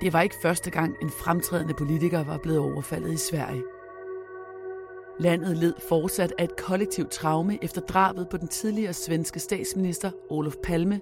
Det 0.00 0.12
var 0.12 0.22
ikke 0.22 0.36
første 0.42 0.70
gang, 0.70 0.94
en 1.02 1.10
fremtrædende 1.10 1.74
politiker 1.74 2.24
var 2.24 2.38
blevet 2.38 2.60
overfaldet 2.60 3.12
i 3.12 3.16
Sverige. 3.16 3.62
Landet 5.20 5.56
led 5.56 5.74
fortsat 5.88 6.32
af 6.38 6.44
et 6.44 6.56
kollektivt 6.56 7.10
traume 7.10 7.64
efter 7.64 7.80
drabet 7.80 8.28
på 8.28 8.36
den 8.36 8.48
tidligere 8.48 8.92
svenske 8.92 9.40
statsminister 9.40 10.10
Olof 10.30 10.54
Palme, 10.62 11.00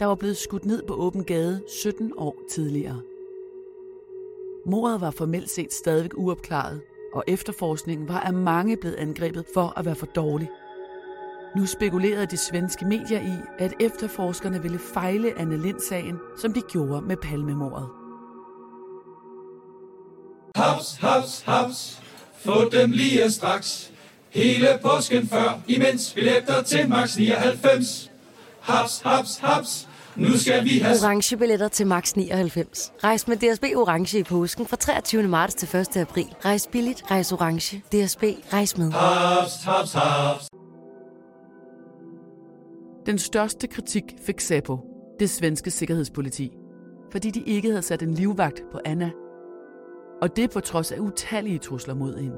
der 0.00 0.06
var 0.06 0.14
blevet 0.14 0.36
skudt 0.36 0.64
ned 0.64 0.82
på 0.82 0.94
åben 0.94 1.24
gade 1.24 1.62
17 1.82 2.12
år 2.16 2.36
tidligere. 2.50 3.00
Mordet 4.66 5.00
var 5.00 5.10
formelt 5.10 5.50
set 5.50 5.72
stadig 5.72 6.18
uopklaret, 6.18 6.80
og 7.14 7.24
efterforskningen 7.26 8.08
var 8.08 8.20
af 8.20 8.32
mange 8.32 8.76
blevet 8.76 8.96
angrebet 8.96 9.44
for 9.54 9.72
at 9.78 9.84
være 9.84 9.94
for 9.94 10.06
dårlig. 10.06 10.50
Nu 11.56 11.66
spekulerede 11.66 12.26
de 12.26 12.36
svenske 12.36 12.84
medier 12.84 13.20
i, 13.20 13.36
at 13.58 13.74
efterforskerne 13.80 14.62
ville 14.62 14.78
fejle 14.78 15.38
Anne 15.38 15.62
Lind-sagen, 15.62 16.18
som 16.38 16.52
de 16.52 16.60
gjorde 16.60 17.00
med 17.00 17.16
Palmemordet. 17.16 17.88
Haps, 20.56 20.96
haps, 20.96 21.42
haps. 21.42 22.02
Få 22.34 22.68
dem 22.68 22.90
lige 22.90 23.30
straks. 23.30 23.92
Hele 24.30 24.68
påsken 24.82 25.26
før, 25.26 25.60
imens 25.68 26.12
billetter 26.14 26.62
til 26.62 26.88
max 26.88 27.16
99. 27.16 28.11
Haps, 28.62 29.00
haps, 29.00 29.38
haps. 29.38 29.88
Nu 30.16 30.36
skal 30.36 30.64
vi 30.64 30.78
have... 30.78 30.96
Orange 31.04 31.36
billetter 31.36 31.68
til 31.68 31.86
max 31.86 32.14
99. 32.16 32.92
Rejs 33.04 33.28
med 33.28 33.36
DSB 33.36 33.64
Orange 33.76 34.18
i 34.18 34.22
påsken 34.22 34.66
fra 34.66 34.76
23. 34.76 35.22
marts 35.22 35.54
til 35.54 35.80
1. 35.80 35.96
april. 35.96 36.34
Rejs 36.44 36.66
billigt, 36.72 37.02
rejs 37.10 37.32
orange. 37.32 37.76
DSB, 37.78 38.22
rejs 38.52 38.78
med. 38.78 38.90
Haps, 38.90 39.64
haps, 39.64 39.92
haps. 39.92 40.48
Den 43.06 43.18
største 43.18 43.66
kritik 43.66 44.04
fik 44.26 44.40
Säpo, 44.40 44.76
det 45.20 45.30
svenske 45.30 45.70
sikkerhedspoliti, 45.70 46.50
fordi 47.12 47.30
de 47.30 47.42
ikke 47.46 47.68
havde 47.68 47.82
sat 47.82 48.02
en 48.02 48.14
livvagt 48.14 48.62
på 48.72 48.78
Anna 48.84 49.10
og 50.22 50.36
det 50.36 50.50
på 50.50 50.60
trods 50.60 50.92
af 50.92 50.98
utallige 50.98 51.58
trusler 51.58 51.94
mod 51.94 52.16
hende. 52.16 52.36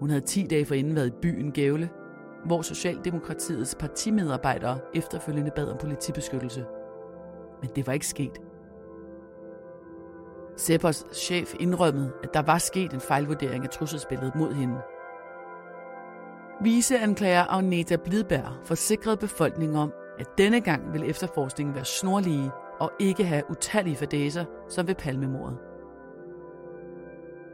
Hun 0.00 0.10
havde 0.10 0.24
10 0.24 0.46
dage 0.50 0.64
forinden 0.64 0.96
været 0.96 1.06
i 1.06 1.18
byen 1.22 1.52
Gævle, 1.52 1.90
hvor 2.44 2.62
Socialdemokratiets 2.62 3.74
partimedarbejdere 3.74 4.78
efterfølgende 4.94 5.50
bad 5.56 5.68
om 5.68 5.76
politibeskyttelse. 5.78 6.66
Men 7.60 7.70
det 7.76 7.86
var 7.86 7.92
ikke 7.92 8.06
sket. 8.06 8.40
Seppers 10.56 11.06
chef 11.12 11.54
indrømmede, 11.60 12.12
at 12.22 12.34
der 12.34 12.42
var 12.42 12.58
sket 12.58 12.92
en 12.92 13.00
fejlvurdering 13.00 13.64
af 13.64 13.70
trusselsbilledet 13.70 14.34
mod 14.34 14.52
hende. 14.52 14.76
Viseanklager 16.62 17.44
Agneta 17.52 17.96
Blidberg 17.96 18.52
forsikrede 18.64 19.16
befolkningen 19.16 19.76
om, 19.76 19.92
at 20.18 20.26
denne 20.38 20.60
gang 20.60 20.92
ville 20.92 21.06
efterforskningen 21.06 21.74
være 21.74 21.84
snorlige 21.84 22.50
og 22.80 22.92
ikke 23.00 23.24
have 23.24 23.42
utallige 23.50 23.96
fordæser 23.96 24.44
som 24.68 24.88
ved 24.88 24.94
palmemordet. 24.94 25.58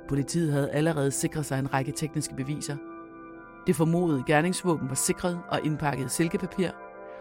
Politiet 0.09 0.53
havde 0.53 0.71
allerede 0.71 1.11
sikret 1.11 1.47
sig 1.47 1.59
en 1.59 1.75
række 1.75 1.93
tekniske 1.93 2.35
beviser. 2.35 2.77
Det 3.67 3.77
formodede 3.77 4.25
gerningsvåben 4.27 4.89
var 4.89 4.95
sikret 4.95 5.41
og 5.49 5.61
indpakket 5.65 6.07
i 6.07 6.09
silkepapir, 6.09 6.71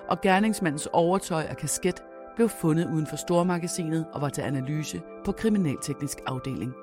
og 0.10 0.22
gerningsmandens 0.22 0.88
overtøj 0.94 1.48
og 1.50 1.58
kasket 1.58 2.04
blev 2.36 2.50
fundet 2.50 2.90
uden 2.94 3.08
for 3.08 3.16
stormagasinet 3.16 4.06
og 4.14 4.22
var 4.22 4.30
til 4.30 4.42
analyse 4.42 5.02
på 5.26 5.32
kriminalteknisk 5.32 6.18
afdeling. 6.28 6.74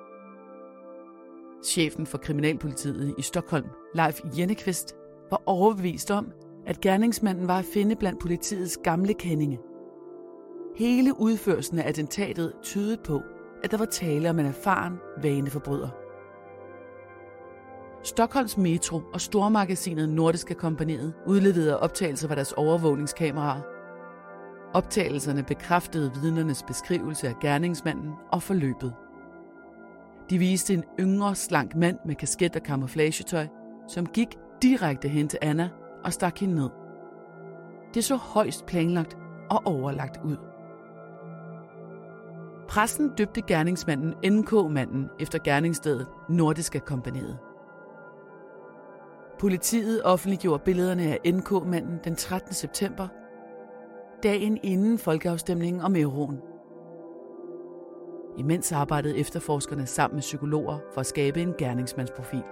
Chefen 1.64 2.06
for 2.06 2.18
kriminalpolitiet 2.18 3.14
i 3.18 3.22
Stockholm, 3.22 3.66
Leif 3.94 4.20
Jennekvist, 4.38 4.94
var 5.30 5.42
overbevist 5.46 6.10
om, 6.10 6.32
at 6.66 6.80
gerningsmanden 6.80 7.48
var 7.48 7.58
at 7.58 7.64
finde 7.75 7.96
blandt 7.96 8.20
politiets 8.20 8.76
gamle 8.76 9.14
kendinge. 9.14 9.58
Hele 10.76 11.20
udførelsen 11.20 11.78
af 11.78 11.88
attentatet 11.88 12.52
tydede 12.62 12.96
på, 13.04 13.22
at 13.64 13.70
der 13.70 13.76
var 13.76 13.84
tale 13.84 14.30
om 14.30 14.38
en 14.38 14.46
erfaren 14.46 14.94
vaneforbryder. 15.22 15.88
Stockholms 18.06 18.56
Metro 18.56 19.00
og 19.12 19.20
stormagasinet 19.20 20.08
Nordiske 20.08 20.54
Kompaniet 20.54 21.14
udleverede 21.26 21.80
optagelser 21.80 22.28
fra 22.28 22.34
deres 22.34 22.52
overvågningskameraer. 22.52 23.60
Optagelserne 24.75 25.42
bekræftede 25.42 26.12
vidnernes 26.22 26.62
beskrivelse 26.62 27.28
af 27.28 27.34
gerningsmanden 27.40 28.12
og 28.32 28.42
forløbet. 28.42 28.94
De 30.30 30.38
viste 30.38 30.75
en 30.75 30.84
yngre, 31.00 31.34
slank 31.34 31.75
mand 31.75 31.98
med 32.06 32.14
kasket 32.14 32.56
og 32.56 32.62
kamuflagetøj, 32.62 33.46
som 33.88 34.06
gik 34.06 34.28
direkte 34.62 35.08
hen 35.08 35.28
til 35.28 35.38
Anna 35.42 35.68
og 36.04 36.12
stak 36.12 36.38
hende 36.38 36.54
ned. 36.54 36.70
Det 37.94 38.04
så 38.04 38.16
højst 38.16 38.66
planlagt 38.66 39.16
og 39.50 39.62
overlagt 39.64 40.20
ud. 40.25 40.36
Pressen 42.68 43.08
døbte 43.18 43.42
gerningsmanden 43.42 44.14
NK-manden 44.32 45.08
efter 45.20 45.38
gerningsstedet 45.38 46.06
Nordiske 46.28 46.80
Kompaniet. 46.80 47.38
Politiet 49.38 50.05
offentliggjorde 50.05 50.62
billederne 50.64 51.02
af 51.02 51.33
NK-manden 51.35 52.00
den 52.05 52.16
13. 52.16 52.55
september, 52.55 53.09
dagen 54.23 54.59
inden 54.62 54.99
folkeafstemningen 54.99 55.83
om 55.83 55.97
euroen. 55.97 56.40
Imens 58.38 58.73
arbejdede 58.73 59.19
efterforskerne 59.19 59.87
sammen 59.87 60.16
med 60.16 60.23
psykologer 60.23 60.78
for 60.95 61.00
at 61.00 61.07
skabe 61.07 61.40
en 61.43 61.55
gerningsmandsprofil. 61.59 62.43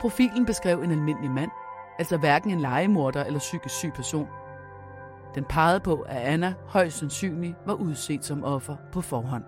Profilen 0.00 0.46
beskrev 0.46 0.82
en 0.82 0.90
almindelig 0.90 1.30
mand, 1.30 1.50
altså 1.98 2.16
hverken 2.16 2.50
en 2.50 2.60
legemorder 2.60 3.24
eller 3.24 3.38
psykisk 3.38 3.74
syg 3.74 3.92
person– 3.94 4.28
den 5.34 5.44
pegede 5.44 5.80
på, 5.80 5.94
at 6.08 6.16
Anna 6.16 6.54
højst 6.66 6.98
sandsynligt 6.98 7.56
var 7.66 7.74
udset 7.74 8.24
som 8.24 8.44
offer 8.44 8.76
på 8.92 9.00
forhånd. 9.00 9.44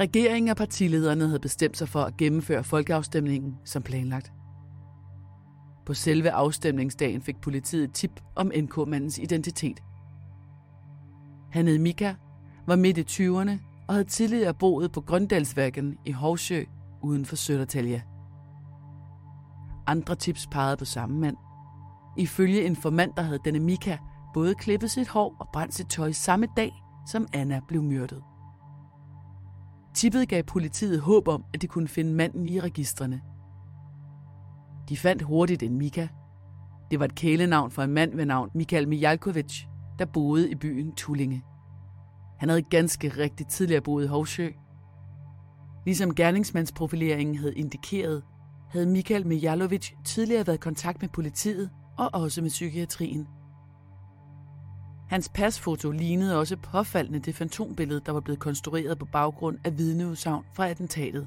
Regeringen 0.00 0.48
og 0.48 0.56
partilederne 0.56 1.26
havde 1.26 1.40
bestemt 1.40 1.76
sig 1.76 1.88
for 1.88 2.02
at 2.02 2.16
gennemføre 2.16 2.64
folkeafstemningen 2.64 3.56
som 3.64 3.82
planlagt. 3.82 4.32
På 5.86 5.94
selve 5.94 6.30
afstemningsdagen 6.30 7.22
fik 7.22 7.40
politiet 7.40 7.92
tip 7.92 8.20
om 8.34 8.52
NK-mandens 8.56 9.18
identitet. 9.18 9.82
Han 11.52 11.66
hed 11.66 11.78
Mika, 11.78 12.14
var 12.66 12.76
midt 12.76 12.98
i 12.98 13.22
20'erne 13.22 13.50
og 13.88 13.94
havde 13.94 14.04
tidligere 14.04 14.54
boet 14.54 14.92
på 14.92 15.00
Grøndalsværken 15.00 15.98
i 16.04 16.12
Hovsjø 16.12 16.64
uden 17.02 17.24
for 17.24 17.36
Søndertalje. 17.36 18.02
Andre 19.86 20.14
tips 20.14 20.46
pegede 20.46 20.76
på 20.76 20.84
samme 20.84 21.18
mand. 21.18 21.36
Ifølge 22.18 22.62
informanter 22.62 23.22
havde 23.22 23.40
denne 23.44 23.60
Mika 23.60 23.96
både 24.34 24.54
klippet 24.54 24.90
sit 24.90 25.08
hår 25.08 25.36
og 25.40 25.48
brændt 25.52 25.74
sit 25.74 25.88
tøj 25.88 26.12
samme 26.12 26.46
dag, 26.56 26.72
som 27.10 27.26
Anna 27.32 27.60
blev 27.68 27.82
myrdet. 27.82 28.22
Tippet 29.96 30.28
gav 30.28 30.42
politiet 30.42 31.00
håb 31.00 31.28
om, 31.28 31.44
at 31.54 31.62
de 31.62 31.66
kunne 31.66 31.88
finde 31.88 32.12
manden 32.14 32.48
i 32.48 32.60
registrene. 32.60 33.20
De 34.88 34.96
fandt 34.96 35.22
hurtigt 35.22 35.62
en 35.62 35.78
Mika. 35.78 36.08
Det 36.90 36.98
var 36.98 37.04
et 37.04 37.14
kælenavn 37.14 37.70
for 37.70 37.82
en 37.82 37.90
mand 37.90 38.16
ved 38.16 38.26
navn 38.26 38.50
Mikhail 38.54 38.88
Mijalkovic, 38.88 39.64
der 39.98 40.04
boede 40.04 40.50
i 40.50 40.54
byen 40.54 40.92
Tullinge. 40.94 41.42
Han 42.38 42.48
havde 42.48 42.62
ganske 42.62 43.08
rigtigt 43.08 43.50
tidligere 43.50 43.80
boet 43.80 44.04
i 44.04 44.08
Hovsjø. 44.08 44.50
Ligesom 45.84 46.14
gerningsmandsprofileringen 46.14 47.36
havde 47.36 47.54
indikeret, 47.54 48.22
havde 48.70 48.86
Mikael 48.86 49.26
Mijalovic 49.26 49.92
tidligere 50.04 50.46
været 50.46 50.56
i 50.56 50.60
kontakt 50.60 51.00
med 51.00 51.08
politiet 51.08 51.70
og 51.98 52.10
også 52.12 52.42
med 52.42 52.50
psykiatrien. 52.50 53.26
Hans 55.08 55.28
pasfoto 55.28 55.90
lignede 55.90 56.38
også 56.38 56.56
påfaldende 56.56 57.18
det 57.18 57.34
fantombillede, 57.34 58.00
der 58.06 58.12
var 58.12 58.20
blevet 58.20 58.40
konstrueret 58.40 58.98
på 58.98 59.04
baggrund 59.04 59.58
af 59.64 59.78
vidneudsagn 59.78 60.44
fra 60.52 60.68
attentatet. 60.68 61.26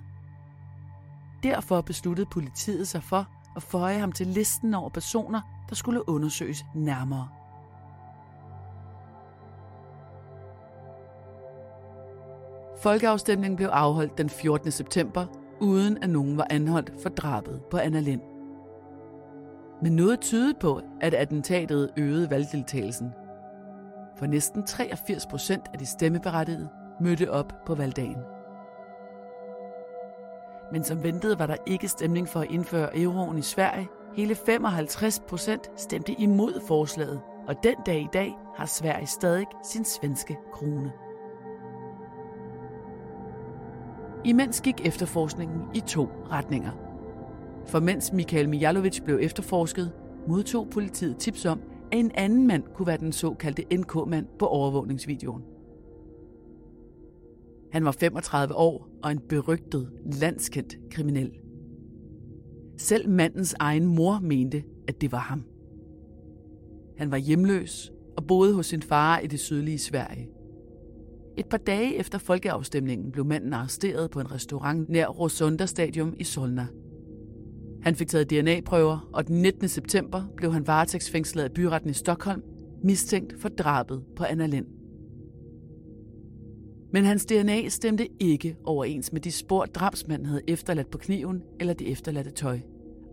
Derfor 1.44 1.82
besluttede 1.82 2.28
politiet 2.32 2.88
sig 2.88 3.04
for 3.04 3.28
at 3.56 3.64
føje 3.64 4.00
ham 4.00 4.12
til 4.12 4.28
listen 4.28 4.74
over 4.74 4.90
personer, 4.90 5.42
der 5.70 5.76
skulle 5.76 6.10
undersøges 6.10 6.66
nærmere. 6.76 7.28
Folkeafstemningen 12.82 13.56
blev 13.56 13.68
afholdt 13.68 14.18
den 14.18 14.30
14. 14.30 14.72
september, 14.72 15.26
uden 15.60 16.04
at 16.04 16.10
nogen 16.10 16.38
var 16.38 16.48
anholdt 16.50 16.92
for 17.02 17.10
drabet 17.10 17.62
på 17.72 17.78
Anna 17.78 18.00
Lind. 18.00 18.22
Men 19.82 19.96
noget 19.96 20.20
tydede 20.20 20.54
på, 20.62 20.82
at 21.02 21.14
attentatet 21.14 21.90
øgede 21.98 22.30
valgdeltagelsen. 22.30 23.12
For 24.20 24.26
næsten 24.26 24.64
83 24.64 25.26
procent 25.26 25.64
af 25.74 25.80
de 25.80 25.86
stemmeberettigede 25.86 26.70
mødte 27.02 27.32
op 27.32 27.54
på 27.66 27.76
valgdagen. 27.76 28.18
Men 30.72 30.84
som 30.84 31.04
ventet 31.04 31.40
var 31.40 31.48
der 31.48 31.56
ikke 31.68 31.88
stemning 31.88 32.28
for 32.28 32.40
at 32.40 32.52
indføre 32.52 33.00
euroen 33.00 33.38
i 33.38 33.42
Sverige. 33.42 33.88
Hele 34.16 34.36
55 34.36 35.22
procent 35.28 35.72
stemte 35.76 36.14
imod 36.14 36.62
forslaget, 36.68 37.22
og 37.48 37.56
den 37.64 37.76
dag 37.86 38.02
i 38.02 38.08
dag 38.14 38.36
har 38.56 38.66
Sverige 38.66 39.08
stadig 39.08 39.46
sin 39.64 39.86
svenske 39.86 40.38
krone. 40.54 40.92
Imens 44.26 44.62
gik 44.62 44.86
efterforskningen 44.86 45.62
i 45.74 45.80
to 45.80 46.10
retninger. 46.32 46.72
For 47.66 47.80
mens 47.80 48.14
Michael 48.14 48.50
Mijalovic 48.50 49.02
blev 49.06 49.20
efterforsket, 49.22 49.92
modtog 50.28 50.68
politiet 50.70 51.18
tips 51.18 51.46
om, 51.46 51.62
at 51.92 52.00
en 52.00 52.12
anden 52.16 52.48
mand 52.48 52.64
kunne 52.76 52.88
være 52.88 52.98
den 52.98 53.12
såkaldte 53.12 53.78
NK-mand 53.78 54.28
på 54.40 54.46
overvågningsvideoen. 54.48 55.44
Han 57.72 57.86
var 57.86 57.92
35 57.92 58.56
år 58.56 58.90
og 59.04 59.12
en 59.12 59.20
berygtet, 59.30 59.90
landskendt 60.06 60.78
kriminel. 60.92 61.32
Selv 62.78 63.10
mandens 63.10 63.56
egen 63.60 63.86
mor 63.86 64.20
mente, 64.20 64.64
at 64.88 65.02
det 65.02 65.12
var 65.12 65.20
ham. 65.20 65.44
Han 66.98 67.12
var 67.12 67.18
hjemløs 67.18 67.92
og 68.18 68.28
boede 68.28 68.54
hos 68.54 68.66
sin 68.66 68.82
far 68.82 69.20
i 69.20 69.28
det 69.28 69.40
sydlige 69.40 69.78
Sverige. 69.78 70.30
Et 71.38 71.46
par 71.46 71.58
dage 71.58 71.96
efter 71.96 72.18
folkeafstemningen 72.18 73.12
blev 73.12 73.26
manden 73.26 73.54
arresteret 73.54 74.12
på 74.12 74.20
en 74.20 74.32
restaurant 74.32 74.90
nær 74.90 75.08
Rosunda 75.08 75.66
Stadium 75.66 76.14
i 76.18 76.24
Solna. 76.24 76.68
Han 77.82 77.96
fik 77.96 78.08
taget 78.08 78.30
DNA-prøver, 78.30 79.10
og 79.14 79.28
den 79.28 79.42
19. 79.42 79.68
september 79.68 80.24
blev 80.38 80.54
han 80.54 80.68
varetægtsfængslet 80.68 81.44
af 81.44 81.52
byretten 81.52 81.90
i 81.90 81.94
Stockholm, 81.94 82.44
mistænkt 82.84 83.42
for 83.42 83.50
drabet 83.50 84.04
på 84.16 84.24
Anna 84.24 84.46
Lind. 84.46 84.66
Men 86.92 87.04
hans 87.04 87.26
DNA 87.26 87.70
stemte 87.70 88.08
ikke 88.20 88.56
overens 88.64 89.14
med 89.14 89.22
de 89.22 89.32
spor, 89.32 89.66
drabsmanden 89.66 90.26
havde 90.26 90.42
efterladt 90.48 90.92
på 90.92 90.98
kniven 90.98 91.44
eller 91.60 91.74
det 91.74 91.92
efterladte 91.92 92.32
tøj, 92.32 92.60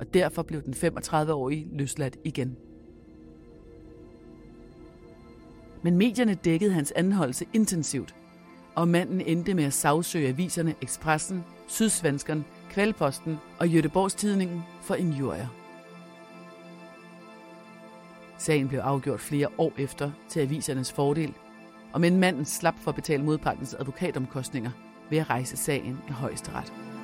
og 0.00 0.14
derfor 0.14 0.42
blev 0.42 0.62
den 0.62 0.74
35-årige 0.74 1.68
løsladt 1.72 2.16
igen. 2.24 2.56
Men 5.82 5.96
medierne 5.96 6.34
dækkede 6.34 6.72
hans 6.72 6.92
anholdelse 6.92 7.44
intensivt, 7.52 8.14
og 8.74 8.88
manden 8.88 9.20
endte 9.20 9.54
med 9.54 9.64
at 9.64 9.72
sagsøge 9.72 10.28
aviserne 10.28 10.74
Expressen, 10.82 11.44
Sydsvenskeren, 11.66 12.44
Kvældposten 12.70 13.38
og 13.58 13.68
Jødeborgstidningen 13.68 14.62
for 14.82 14.94
injurier. 14.94 15.46
Sagen 18.38 18.68
blev 18.68 18.80
afgjort 18.80 19.20
flere 19.20 19.48
år 19.58 19.72
efter 19.78 20.10
til 20.28 20.40
avisernes 20.40 20.92
fordel, 20.92 21.34
og 21.92 22.00
men 22.00 22.20
manden 22.20 22.44
slap 22.44 22.74
for 22.80 22.90
at 22.90 22.94
betale 22.94 23.24
modpartens 23.24 23.74
advokatomkostninger 23.74 24.70
ved 25.10 25.18
at 25.18 25.30
rejse 25.30 25.56
sagen 25.56 25.98
i 26.08 26.12
højesteret. 26.12 26.95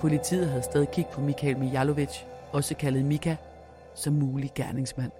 Politiet 0.00 0.48
havde 0.48 0.62
stadig 0.62 0.88
kig 0.88 1.06
på 1.12 1.20
Michael 1.20 1.58
Mijalovic, 1.58 2.24
også 2.52 2.74
kaldet 2.74 3.04
Mika, 3.04 3.36
som 3.94 4.12
mulig 4.12 4.50
gerningsmand. 4.54 5.10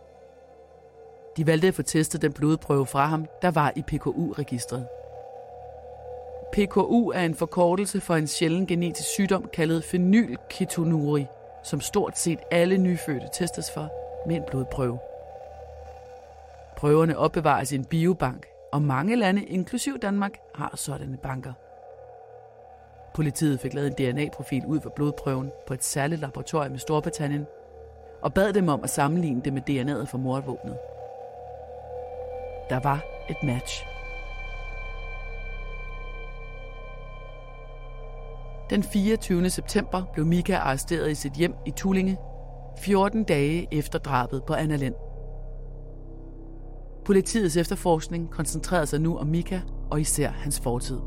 De 1.36 1.46
valgte 1.46 1.68
at 1.68 1.74
få 1.74 1.82
testet 1.82 2.22
den 2.22 2.32
blodprøve 2.32 2.86
fra 2.86 3.06
ham, 3.06 3.26
der 3.42 3.50
var 3.50 3.72
i 3.76 3.82
PKU-registret. 3.82 4.86
PKU 6.52 7.10
er 7.10 7.20
en 7.20 7.34
forkortelse 7.34 8.00
for 8.00 8.14
en 8.14 8.26
sjælden 8.26 8.66
genetisk 8.66 9.08
sygdom 9.08 9.50
kaldet 9.52 9.84
fenylketonuri, 9.84 11.26
som 11.62 11.80
stort 11.80 12.18
set 12.18 12.38
alle 12.50 12.78
nyfødte 12.78 13.28
testes 13.32 13.70
for 13.70 13.88
med 14.26 14.36
en 14.36 14.42
blodprøve. 14.50 14.98
Prøverne 16.76 17.18
opbevares 17.18 17.72
i 17.72 17.74
en 17.74 17.84
biobank, 17.84 18.46
og 18.72 18.82
mange 18.82 19.16
lande, 19.16 19.44
inklusiv 19.44 19.98
Danmark, 19.98 20.38
har 20.54 20.72
sådanne 20.76 21.16
banker. 21.16 21.52
Politiet 23.14 23.60
fik 23.60 23.74
lavet 23.74 24.00
en 24.00 24.14
DNA-profil 24.14 24.66
ud 24.66 24.80
fra 24.80 24.90
blodprøven 24.96 25.50
på 25.66 25.74
et 25.74 25.84
særligt 25.84 26.20
laboratorium 26.20 26.74
i 26.74 26.78
Storbritannien, 26.78 27.46
og 28.22 28.34
bad 28.34 28.52
dem 28.52 28.68
om 28.68 28.80
at 28.84 28.90
sammenligne 28.90 29.42
det 29.44 29.52
med 29.52 29.62
DNA'et 29.70 30.10
fra 30.10 30.18
mordvåbnet. 30.18 30.78
Der 32.70 32.80
var 32.80 33.04
et 33.30 33.36
match. 33.42 33.84
Den 38.70 38.82
24. 38.82 39.50
september 39.50 40.02
blev 40.12 40.26
Mika 40.26 40.56
arresteret 40.56 41.10
i 41.10 41.14
sit 41.14 41.32
hjem 41.32 41.54
i 41.66 41.70
Tullinge, 41.70 42.16
14 42.78 43.24
dage 43.24 43.68
efter 43.72 43.98
drabet 43.98 44.44
på 44.44 44.54
Anna 44.54 44.76
Lind. 44.76 44.94
Politiets 47.04 47.56
efterforskning 47.56 48.30
koncentrerede 48.30 48.86
sig 48.86 49.00
nu 49.00 49.18
om 49.18 49.26
Mika 49.26 49.60
og 49.90 50.00
især 50.00 50.30
hans 50.30 50.60
fortid. 50.60 50.98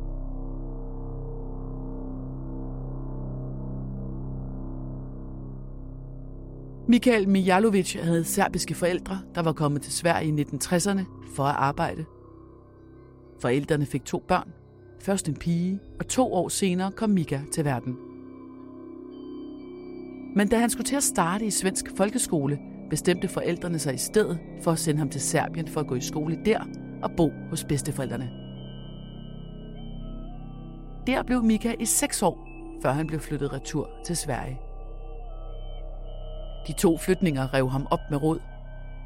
Michael 6.88 7.30
Mijalovic 7.30 7.93
havde 8.02 8.24
serbiske 8.24 8.76
forældre, 8.76 9.19
der 9.36 9.41
var 9.41 9.54
kommet 9.54 9.82
til 9.82 9.93
Sverige 9.93 10.28
i 10.28 10.43
1960'erne 10.43 11.02
for 11.36 11.43
at 11.43 11.56
arbejde. 11.56 12.06
Forældrene 13.39 13.86
fik 13.86 14.06
to 14.06 14.24
børn. 14.28 14.54
Først 15.02 15.28
en 15.28 15.36
pige, 15.36 15.80
og 16.00 16.08
to 16.08 16.34
år 16.34 16.50
senere 16.50 16.91
kom 16.91 17.10
Mika 17.10 17.39
til 17.54 17.65
verden. 17.65 17.98
Men 20.36 20.48
da 20.48 20.58
han 20.58 20.69
skulle 20.69 20.86
til 20.86 20.96
at 20.96 21.04
starte 21.04 21.46
i 21.46 21.52
svensk 21.52 21.86
folkeskole, 21.98 22.60
bestemte 22.89 23.28
forældrene 23.28 23.80
sig 23.80 23.93
i 23.93 23.98
stedet 23.98 24.39
for 24.63 24.72
at 24.72 24.80
sende 24.80 25.00
ham 25.00 25.10
til 25.10 25.22
Serbien 25.22 25.67
for 25.67 25.80
at 25.80 25.88
gå 25.88 25.96
i 25.96 26.02
skole 26.02 26.39
der 26.46 26.60
og 27.04 27.12
bo 27.17 27.32
hos 27.50 27.63
bedsteforældrene. 27.63 28.30
Der 31.08 31.24
blev 31.24 31.43
Mika 31.43 31.76
i 31.80 31.86
seks 31.86 32.22
år, 32.22 32.48
før 32.82 32.91
han 32.91 33.08
blev 33.08 33.19
flyttet 33.19 33.54
retur 33.54 33.89
til 34.06 34.17
Sverige. 34.17 34.73
De 36.67 36.73
to 36.73 36.97
flytninger 36.97 37.54
rev 37.54 37.69
ham 37.69 37.88
op 37.91 37.99
med 38.10 38.23
råd, 38.23 38.39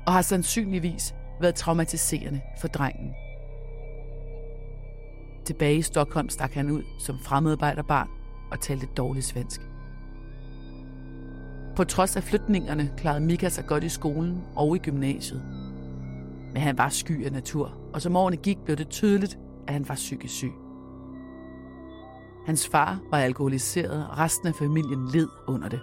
og 0.08 0.14
har 0.14 0.22
sandsynligvis 0.22 1.16
været 1.42 1.56
traumatiserende 1.56 2.42
for 2.62 2.68
drengen. 2.68 3.14
Tilbage 5.46 5.78
i 5.78 5.82
Stockholm 5.82 6.30
stak 6.30 6.54
han 6.54 6.72
ud 6.72 6.84
som 7.00 7.20
fremmedarbejderbarn 7.20 8.10
og 8.52 8.60
talte 8.60 8.88
dårligt 8.98 9.26
svensk. 9.26 9.62
På 11.76 11.84
trods 11.84 12.16
af 12.16 12.24
flytningerne 12.24 12.92
klarede 12.98 13.22
Mika 13.22 13.50
sig 13.50 13.66
godt 13.66 13.84
i 13.84 13.90
skolen 13.90 14.44
og 14.56 14.76
i 14.76 14.80
gymnasiet. 14.80 15.44
Men 16.54 16.62
han 16.62 16.78
var 16.78 16.90
sky 16.90 17.26
af 17.26 17.32
natur, 17.32 17.78
og 17.94 18.02
som 18.02 18.16
årene 18.16 18.38
gik, 18.38 18.58
blev 18.66 18.78
det 18.78 18.90
tydeligt, 18.90 19.40
at 19.68 19.74
han 19.74 19.90
var 19.90 19.96
psykisk 19.96 20.34
syg. 20.34 20.52
Hans 22.46 22.68
far 22.68 23.00
var 23.12 23.18
alkoholiseret, 23.18 24.08
og 24.08 24.18
resten 24.18 24.48
af 24.48 24.56
familien 24.56 25.10
led 25.14 25.28
under 25.48 25.70
det. 25.70 25.80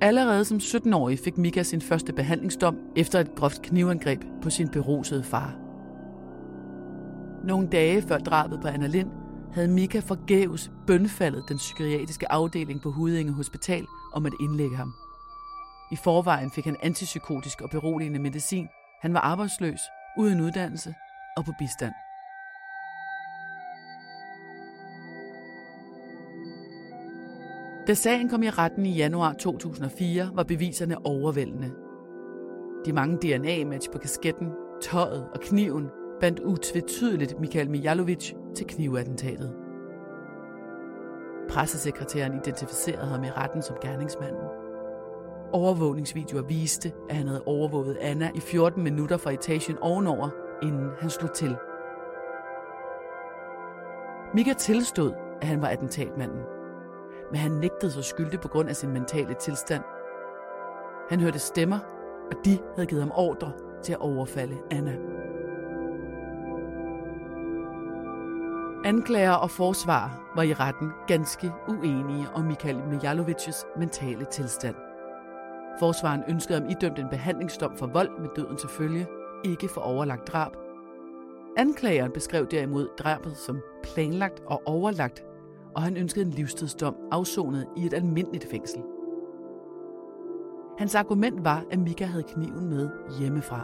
Allerede 0.00 0.44
som 0.44 0.56
17-årig 0.56 1.18
fik 1.24 1.38
Mika 1.38 1.62
sin 1.62 1.80
første 1.80 2.12
behandlingsdom 2.12 2.78
efter 2.96 3.20
et 3.20 3.34
groft 3.34 3.62
knivangreb 3.62 4.22
på 4.42 4.50
sin 4.50 4.68
berusede 4.68 5.24
far. 5.24 5.56
Nogle 7.44 7.68
dage 7.68 8.02
før 8.02 8.18
drabet 8.18 8.60
på 8.60 8.68
Anna 8.68 8.86
Lind 8.86 9.10
havde 9.52 9.68
Mika 9.68 9.98
forgæves 9.98 10.70
bønfaldet 10.86 11.44
den 11.48 11.56
psykiatriske 11.56 12.32
afdeling 12.32 12.82
på 12.82 12.90
Hudinge 12.90 13.32
Hospital 13.32 13.86
om 14.12 14.26
at 14.26 14.32
indlægge 14.40 14.76
ham. 14.76 14.94
I 15.92 15.96
forvejen 15.96 16.50
fik 16.50 16.64
han 16.64 16.76
antipsykotisk 16.82 17.60
og 17.60 17.70
beroligende 17.70 18.18
medicin. 18.18 18.66
Han 19.02 19.14
var 19.14 19.20
arbejdsløs, 19.20 19.80
uden 20.18 20.40
uddannelse 20.40 20.94
og 21.36 21.44
på 21.44 21.52
bistand. 21.58 21.92
Da 27.88 27.94
sagen 27.94 28.28
kom 28.28 28.42
i 28.42 28.50
retten 28.50 28.86
i 28.86 28.96
januar 28.96 29.32
2004, 29.32 30.30
var 30.34 30.42
beviserne 30.42 31.06
overvældende. 31.06 31.70
De 32.86 32.92
mange 32.92 33.16
DNA-match 33.16 33.90
på 33.92 33.98
kasketten, 33.98 34.48
tøjet 34.82 35.28
og 35.34 35.40
kniven 35.40 35.88
bandt 36.20 36.40
utvetydeligt 36.40 37.40
Michael 37.40 37.70
Mijalovic 37.70 38.32
til 38.56 38.66
knivattentatet. 38.66 39.54
Pressesekretæren 41.50 42.34
identificerede 42.34 43.06
ham 43.06 43.24
i 43.24 43.30
retten 43.30 43.62
som 43.62 43.76
gerningsmanden. 43.82 44.48
Overvågningsvideoer 45.52 46.42
viste, 46.42 46.92
at 47.10 47.16
han 47.16 47.28
havde 47.28 47.44
overvåget 47.46 47.96
Anna 48.00 48.30
i 48.34 48.40
14 48.40 48.82
minutter 48.82 49.16
fra 49.16 49.30
etagen 49.30 49.78
ovenover, 49.80 50.28
inden 50.62 50.90
han 51.00 51.10
slog 51.10 51.32
til. 51.32 51.56
Mika 54.34 54.52
tilstod, 54.52 55.12
at 55.40 55.46
han 55.46 55.62
var 55.62 55.68
attentatmanden, 55.68 56.57
men 57.30 57.40
han 57.40 57.50
nægtede 57.50 57.92
sig 57.92 58.04
skyldig 58.04 58.40
på 58.40 58.48
grund 58.48 58.68
af 58.68 58.76
sin 58.76 58.92
mentale 58.92 59.34
tilstand. 59.34 59.82
Han 61.10 61.20
hørte 61.20 61.38
stemmer, 61.38 61.78
og 62.30 62.36
de 62.44 62.58
havde 62.74 62.86
givet 62.86 63.02
ham 63.02 63.12
ordre 63.14 63.52
til 63.82 63.92
at 63.92 64.00
overfalde 64.00 64.56
Anna. 64.70 64.96
Anklager 68.84 69.32
og 69.32 69.50
forsvar 69.50 70.32
var 70.36 70.42
i 70.42 70.52
retten 70.52 70.90
ganske 71.06 71.52
uenige 71.68 72.26
om 72.34 72.44
Michael 72.44 72.78
Mijalovics 72.90 73.66
mentale 73.78 74.24
tilstand. 74.24 74.74
Forsvaren 75.78 76.22
ønskede 76.28 76.60
ham 76.60 76.70
idømt 76.70 76.98
en 76.98 77.08
behandlingsdom 77.08 77.76
for 77.76 77.86
vold 77.86 78.20
med 78.20 78.28
døden 78.36 78.56
til 78.56 78.68
følge, 78.68 79.06
ikke 79.44 79.68
for 79.68 79.80
overlagt 79.80 80.28
drab. 80.28 80.52
Anklageren 81.56 82.12
beskrev 82.12 82.46
derimod 82.46 82.88
drabet 82.98 83.36
som 83.36 83.60
planlagt 83.82 84.42
og 84.46 84.62
overlagt, 84.66 85.24
og 85.78 85.84
han 85.84 85.96
ønskede 85.96 86.26
en 86.26 86.30
livstidsdom 86.30 86.96
afsonet 87.12 87.66
i 87.76 87.86
et 87.86 87.94
almindeligt 87.94 88.50
fængsel. 88.50 88.82
Hans 90.78 90.94
argument 90.94 91.44
var, 91.44 91.64
at 91.70 91.78
Mika 91.78 92.04
havde 92.04 92.22
kniven 92.22 92.68
med 92.68 92.88
hjemmefra. 93.18 93.60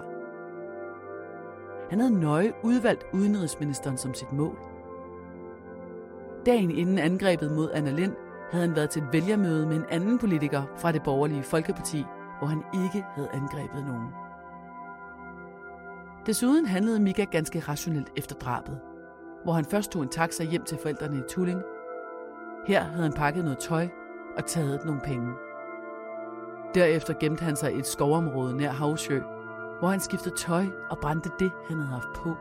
Han 1.90 2.00
havde 2.00 2.20
nøje 2.20 2.52
udvalgt 2.64 3.04
udenrigsministeren 3.12 3.96
som 3.96 4.14
sit 4.14 4.32
mål. 4.32 4.58
Dagen 6.46 6.70
inden 6.70 6.98
angrebet 6.98 7.52
mod 7.52 7.70
Anna 7.72 7.90
Lind 7.90 8.12
havde 8.50 8.66
han 8.66 8.76
været 8.76 8.90
til 8.90 9.02
et 9.02 9.08
vælgermøde 9.12 9.66
med 9.66 9.76
en 9.76 9.84
anden 9.90 10.18
politiker 10.18 10.62
fra 10.76 10.92
det 10.92 11.02
borgerlige 11.02 11.42
Folkeparti, 11.42 12.04
hvor 12.38 12.46
han 12.46 12.62
ikke 12.84 13.04
havde 13.14 13.28
angrebet 13.32 13.84
nogen. 13.86 14.08
Desuden 16.26 16.66
handlede 16.66 17.00
Mika 17.00 17.24
ganske 17.24 17.60
rationelt 17.60 18.12
efter 18.16 18.34
drabet, 18.34 18.80
hvor 19.44 19.52
han 19.52 19.64
først 19.64 19.90
tog 19.90 20.02
en 20.02 20.08
taxa 20.08 20.44
hjem 20.44 20.64
til 20.64 20.78
forældrene 20.78 21.18
i 21.18 21.22
Tulling. 21.28 21.62
Her 22.66 22.82
havde 22.82 23.02
han 23.02 23.12
pakket 23.12 23.44
noget 23.44 23.58
tøj 23.58 23.88
og 24.36 24.46
taget 24.46 24.84
nogle 24.84 25.00
penge. 25.00 25.32
Derefter 26.74 27.14
gemte 27.20 27.44
han 27.44 27.56
sig 27.56 27.74
i 27.74 27.78
et 27.78 27.86
skovområde 27.86 28.56
nær 28.56 28.70
Havsjø, 28.70 29.20
hvor 29.78 29.88
han 29.88 30.00
skiftede 30.00 30.36
tøj 30.36 30.64
og 30.90 30.98
brændte 30.98 31.30
det, 31.38 31.50
han 31.68 31.76
havde 31.76 31.88
haft 31.88 32.08
på. 32.14 32.34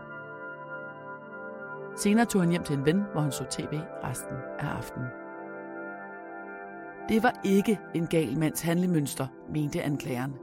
Senere 1.96 2.26
tog 2.26 2.42
han 2.42 2.50
hjem 2.50 2.64
til 2.64 2.78
en 2.78 2.86
ven, 2.86 3.04
hvor 3.12 3.22
han 3.22 3.32
så 3.32 3.44
tv 3.44 3.80
resten 4.04 4.38
af 4.60 4.68
aftenen. 4.68 5.08
Det 7.10 7.24
var 7.24 7.42
ikke 7.44 7.80
en 7.94 8.08
gal 8.08 8.40
mands 8.40 8.62
handlemønster, 8.62 9.28
mente 9.50 9.82
anklageren. 9.82 10.34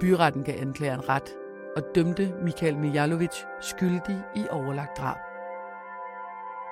Byretten 0.00 0.42
gav 0.42 0.60
anklageren 0.60 1.08
ret 1.08 1.36
og 1.76 1.82
dømte 1.94 2.34
Michael 2.42 2.78
Mijalovic 2.78 3.44
skyldig 3.60 4.22
i 4.36 4.44
overlagt 4.50 4.98
drab. 4.98 5.29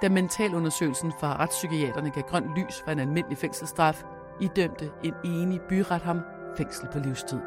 Da 0.03 0.09
mentalundersøgelsen 0.09 1.13
fra 1.21 1.37
retspsykiaterne 1.37 2.11
gav 2.11 2.23
grønt 2.23 2.59
lys 2.59 2.83
for 2.85 2.91
en 2.91 2.99
almindelig 2.99 3.39
fængselsstraf, 3.39 4.05
idømte 4.41 4.91
en 5.05 5.15
enig 5.25 5.61
byret 5.69 6.03
ham 6.03 6.21
fængsel 6.57 6.89
på 6.93 6.99
livstid. 6.99 7.41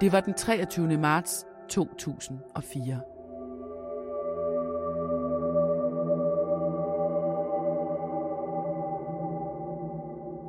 Det 0.00 0.12
var 0.12 0.20
den 0.20 0.34
23. 0.34 0.96
marts 0.96 1.46
2004. 1.68 3.00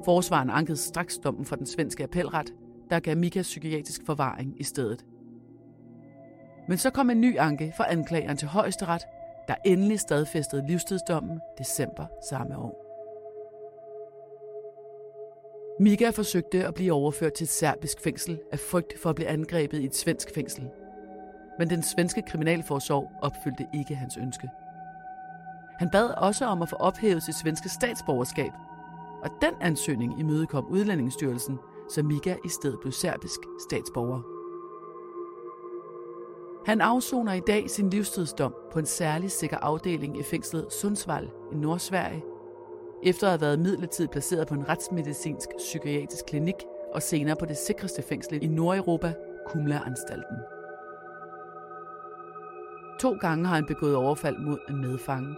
Forsvaren 0.06 0.49
ankede 0.49 0.77
straks 0.77 1.17
dommen 1.17 1.45
for 1.45 1.56
den 1.56 1.65
svenske 1.65 2.03
appelret, 2.03 2.53
der 2.89 2.99
gav 2.99 3.17
Mika 3.17 3.41
psykiatrisk 3.41 4.01
forvaring 4.06 4.60
i 4.60 4.63
stedet. 4.63 5.06
Men 6.67 6.77
så 6.77 6.89
kom 6.89 7.10
en 7.10 7.21
ny 7.21 7.38
anke 7.39 7.73
fra 7.77 7.91
anklageren 7.91 8.38
til 8.38 8.47
højesteret, 8.47 9.01
der 9.47 9.55
endelig 9.65 9.99
stadfæstede 9.99 10.67
livstidsdommen 10.67 11.39
december 11.57 12.05
samme 12.29 12.57
år. 12.57 12.83
Mika 15.79 16.10
forsøgte 16.10 16.67
at 16.67 16.73
blive 16.73 16.93
overført 16.93 17.33
til 17.33 17.43
et 17.43 17.49
serbisk 17.49 18.01
fængsel 18.01 18.39
af 18.51 18.60
frygt 18.60 18.99
for 18.99 19.10
at 19.10 19.15
blive 19.15 19.27
angrebet 19.27 19.79
i 19.79 19.86
et 19.86 19.95
svensk 19.95 20.33
fængsel. 20.36 20.69
Men 21.60 21.69
den 21.69 21.83
svenske 21.83 22.21
kriminalforsorg 22.21 23.12
opfyldte 23.21 23.67
ikke 23.73 23.95
hans 23.95 24.17
ønske. 24.17 24.49
Han 25.79 25.89
bad 25.89 26.10
også 26.10 26.45
om 26.45 26.62
at 26.62 26.69
få 26.69 26.75
ophævet 26.75 27.23
sit 27.23 27.36
svenske 27.36 27.69
statsborgerskab, 27.69 28.51
og 29.23 29.29
den 29.41 29.53
ansøgning 29.62 30.19
imødekom 30.19 30.65
Udlændingsstyrelsen, 30.65 31.57
så 31.93 32.03
Mika 32.03 32.36
i 32.45 32.49
stedet 32.49 32.79
blev 32.81 32.91
serbisk 32.91 33.39
statsborger. 33.69 34.37
Han 36.67 36.82
afsoner 36.82 37.34
i 37.34 37.39
dag 37.39 37.69
sin 37.69 37.89
livstidsdom 37.89 38.56
på 38.71 38.80
en 38.80 38.86
særlig 38.86 39.32
sikker 39.32 39.58
afdeling 39.58 40.19
i 40.19 40.23
fængslet 40.23 40.73
Sundsvall 40.73 41.30
i 41.51 41.56
Nordsverige, 41.56 42.23
efter 43.03 43.27
at 43.27 43.32
have 43.32 43.41
været 43.41 43.60
midlertidigt 43.60 44.12
placeret 44.12 44.47
på 44.47 44.53
en 44.53 44.69
retsmedicinsk 44.69 45.49
psykiatrisk 45.58 46.25
klinik 46.25 46.56
og 46.93 47.03
senere 47.03 47.36
på 47.36 47.45
det 47.45 47.58
sikreste 47.58 48.01
fængsel 48.01 48.43
i 48.43 48.47
Nordeuropa, 48.47 49.13
Kumla-anstalten. 49.47 50.38
To 52.99 53.17
gange 53.21 53.45
har 53.45 53.56
han 53.56 53.65
begået 53.65 53.95
overfald 53.95 54.38
mod 54.38 54.58
en 54.69 54.82
medfange. 54.82 55.36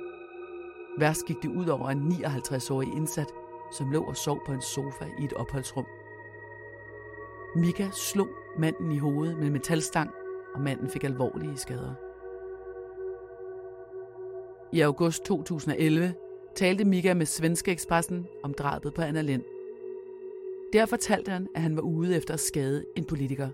Værst 0.99 1.25
gik 1.25 1.37
det 1.41 1.49
ud 1.49 1.67
over 1.67 1.89
en 1.89 2.11
59-årig 2.11 2.87
indsat, 2.95 3.31
som 3.77 3.91
lå 3.91 4.03
og 4.03 4.15
sov 4.15 4.39
på 4.45 4.51
en 4.51 4.61
sofa 4.61 5.05
i 5.19 5.23
et 5.23 5.33
opholdsrum. 5.33 5.85
Mika 7.55 7.87
slog 7.91 8.27
manden 8.57 8.91
i 8.91 8.97
hovedet 8.97 9.37
med 9.37 9.47
en 9.47 9.53
metalstang, 9.53 10.09
og 10.53 10.61
manden 10.61 10.89
fik 10.89 11.03
alvorlige 11.03 11.57
skader. 11.57 11.93
I 14.73 14.81
august 14.81 15.23
2011 15.25 16.13
talte 16.55 16.85
Mika 16.85 17.13
med 17.13 17.25
Svenske 17.25 17.71
Expressen 17.71 18.27
om 18.43 18.53
drabet 18.53 18.93
på 18.93 19.01
Anna 19.01 19.21
Lind. 19.21 19.43
Der 20.73 20.85
fortalte 20.85 21.31
han, 21.31 21.47
at 21.55 21.61
han 21.61 21.75
var 21.75 21.81
ude 21.81 22.17
efter 22.17 22.33
at 22.33 22.39
skade 22.39 22.85
en 22.95 23.05
politiker. 23.05 23.49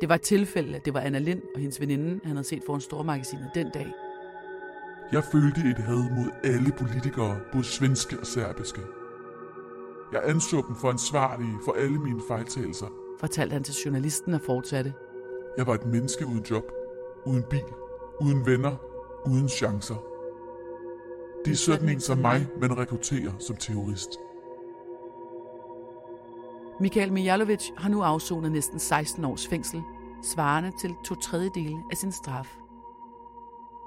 Det 0.00 0.08
var 0.08 0.14
et 0.14 0.20
tilfælde, 0.22 0.76
at 0.76 0.84
det 0.84 0.94
var 0.94 1.00
Anna 1.00 1.18
Lind 1.18 1.42
og 1.54 1.60
hendes 1.60 1.80
veninde, 1.80 2.20
han 2.24 2.36
havde 2.36 2.48
set 2.48 2.62
foran 2.66 2.80
stormagasinet 2.80 3.50
den 3.54 3.70
dag. 3.74 3.92
Jeg 5.12 5.24
følte 5.24 5.60
et 5.60 5.78
had 5.78 5.96
mod 6.16 6.30
alle 6.44 6.72
politikere, 6.78 7.40
både 7.52 7.64
svenske 7.64 8.20
og 8.20 8.26
serbiske. 8.26 8.80
Jeg 10.12 10.20
anså 10.24 10.56
dem 10.56 10.76
for 10.76 10.90
ansvarlige 10.90 11.58
for 11.64 11.72
alle 11.72 11.98
mine 11.98 12.20
fejltagelser. 12.28 12.86
Fortalte 13.20 13.52
han 13.52 13.64
til 13.64 13.74
journalisten 13.74 14.34
og 14.34 14.40
fortsatte. 14.40 14.92
Jeg 15.56 15.66
var 15.66 15.74
et 15.74 15.86
menneske 15.86 16.26
uden 16.26 16.42
job, 16.50 16.72
uden 17.26 17.42
bil, 17.50 17.64
uden 18.20 18.46
venner, 18.46 18.76
uden 19.26 19.48
chancer. 19.48 19.94
Det 21.44 21.52
er 21.52 21.56
sådan 21.56 21.88
en 21.88 22.00
som 22.00 22.18
mig, 22.18 22.46
man 22.60 22.78
rekrutterer 22.78 23.32
som 23.38 23.56
terrorist. 23.56 24.10
Michael 26.80 27.12
Mijalovic 27.12 27.70
har 27.76 27.88
nu 27.88 28.02
afsonet 28.02 28.52
næsten 28.52 28.78
16 28.78 29.24
års 29.24 29.48
fængsel, 29.48 29.82
svarende 30.22 30.72
til 30.80 30.94
to 31.04 31.14
tredjedele 31.14 31.82
af 31.90 31.96
sin 31.96 32.12
straf. 32.12 32.56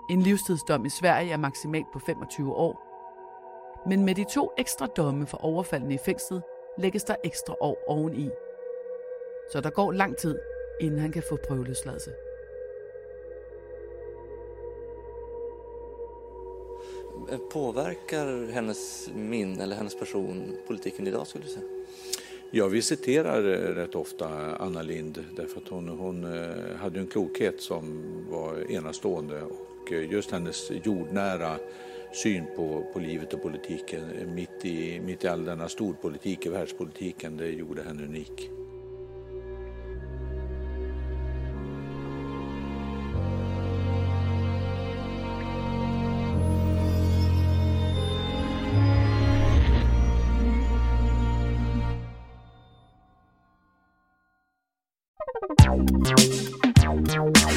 En 0.10 0.22
livstidsdom 0.22 0.86
i 0.86 0.90
Sverige 0.90 1.32
er 1.32 1.38
maksimalt 1.38 1.92
på 1.94 2.00
25 2.00 2.54
år. 2.54 2.82
Men 3.90 4.06
med 4.06 4.16
de 4.16 4.26
to 4.34 4.52
ekstra 4.58 4.88
domme 4.88 5.28
for 5.28 5.38
overfaldene 5.38 5.94
i 5.94 5.98
fængslet, 6.06 6.44
lægges 6.78 7.04
der 7.04 7.16
ekstra 7.24 7.56
år 7.62 7.78
oveni. 7.88 8.30
Så 9.52 9.62
der 9.62 9.70
går 9.70 9.92
lang 9.92 10.18
tid, 10.18 10.40
inden 10.80 11.00
han 11.00 11.12
kan 11.12 11.22
få 11.22 11.38
prøveløsladelse. 11.38 12.12
påverkar 17.54 18.52
hennes 18.52 19.10
minne 19.16 19.64
eller 19.64 19.76
hennes 19.76 20.00
person 20.00 20.58
politiken 20.68 21.08
idag 21.08 21.28
skulle 21.28 21.46
du 21.46 21.50
säga? 21.50 21.66
Ja, 22.52 22.68
vi 22.68 22.82
citerar 22.82 23.42
rätt 23.76 23.96
ofta 23.96 24.56
Anna 24.56 24.82
Lind 24.82 25.26
därför 25.36 25.62
att 25.62 25.68
hon, 25.68 25.90
hon 25.90 26.24
eh, 26.24 26.76
hade 26.76 27.00
en 27.00 27.08
klokhet 27.08 27.62
som 27.62 28.04
var 28.30 28.72
enastående 28.72 29.42
och 29.42 29.92
eh, 29.92 30.12
just 30.12 30.32
hennes 30.32 30.72
jordnära 30.84 31.58
syn 32.14 32.46
på, 32.56 32.86
på 32.94 33.00
livet 33.00 33.34
och 33.34 33.42
politiken 33.42 34.02
mitt 34.36 34.66
i, 34.66 35.00
mitt 35.00 35.24
i 35.24 35.28
all 35.28 35.46
denna 35.46 35.70
storpolitik 35.70 36.46
i 36.46 36.50
världspolitiken, 36.50 37.38
det 37.38 37.50
gjorde 37.50 37.84
henne 37.84 38.04
unik. 38.04 38.50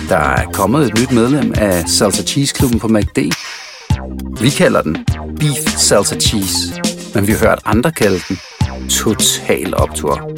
Der 0.09 0.17
er 0.17 0.45
kommet 0.53 0.87
et 0.87 1.01
nyt 1.01 1.13
medlem 1.13 1.53
af 1.57 1.89
Salsa 1.89 2.23
Cheese 2.23 2.55
Klubben 2.55 2.81
på 2.81 2.89
MACD. 2.89 3.19
Vi 4.41 4.51
kalder 4.51 4.83
den 4.83 4.97
Beef 5.41 5.77
Salsa 5.77 6.19
Cheese, 6.19 6.83
men 7.15 7.27
vi 7.27 7.33
har 7.33 7.39
hørt 7.39 7.59
andre 7.65 7.93
kalde 7.93 8.21
den 8.29 8.39
Total 8.89 9.75
Optor. 9.77 10.38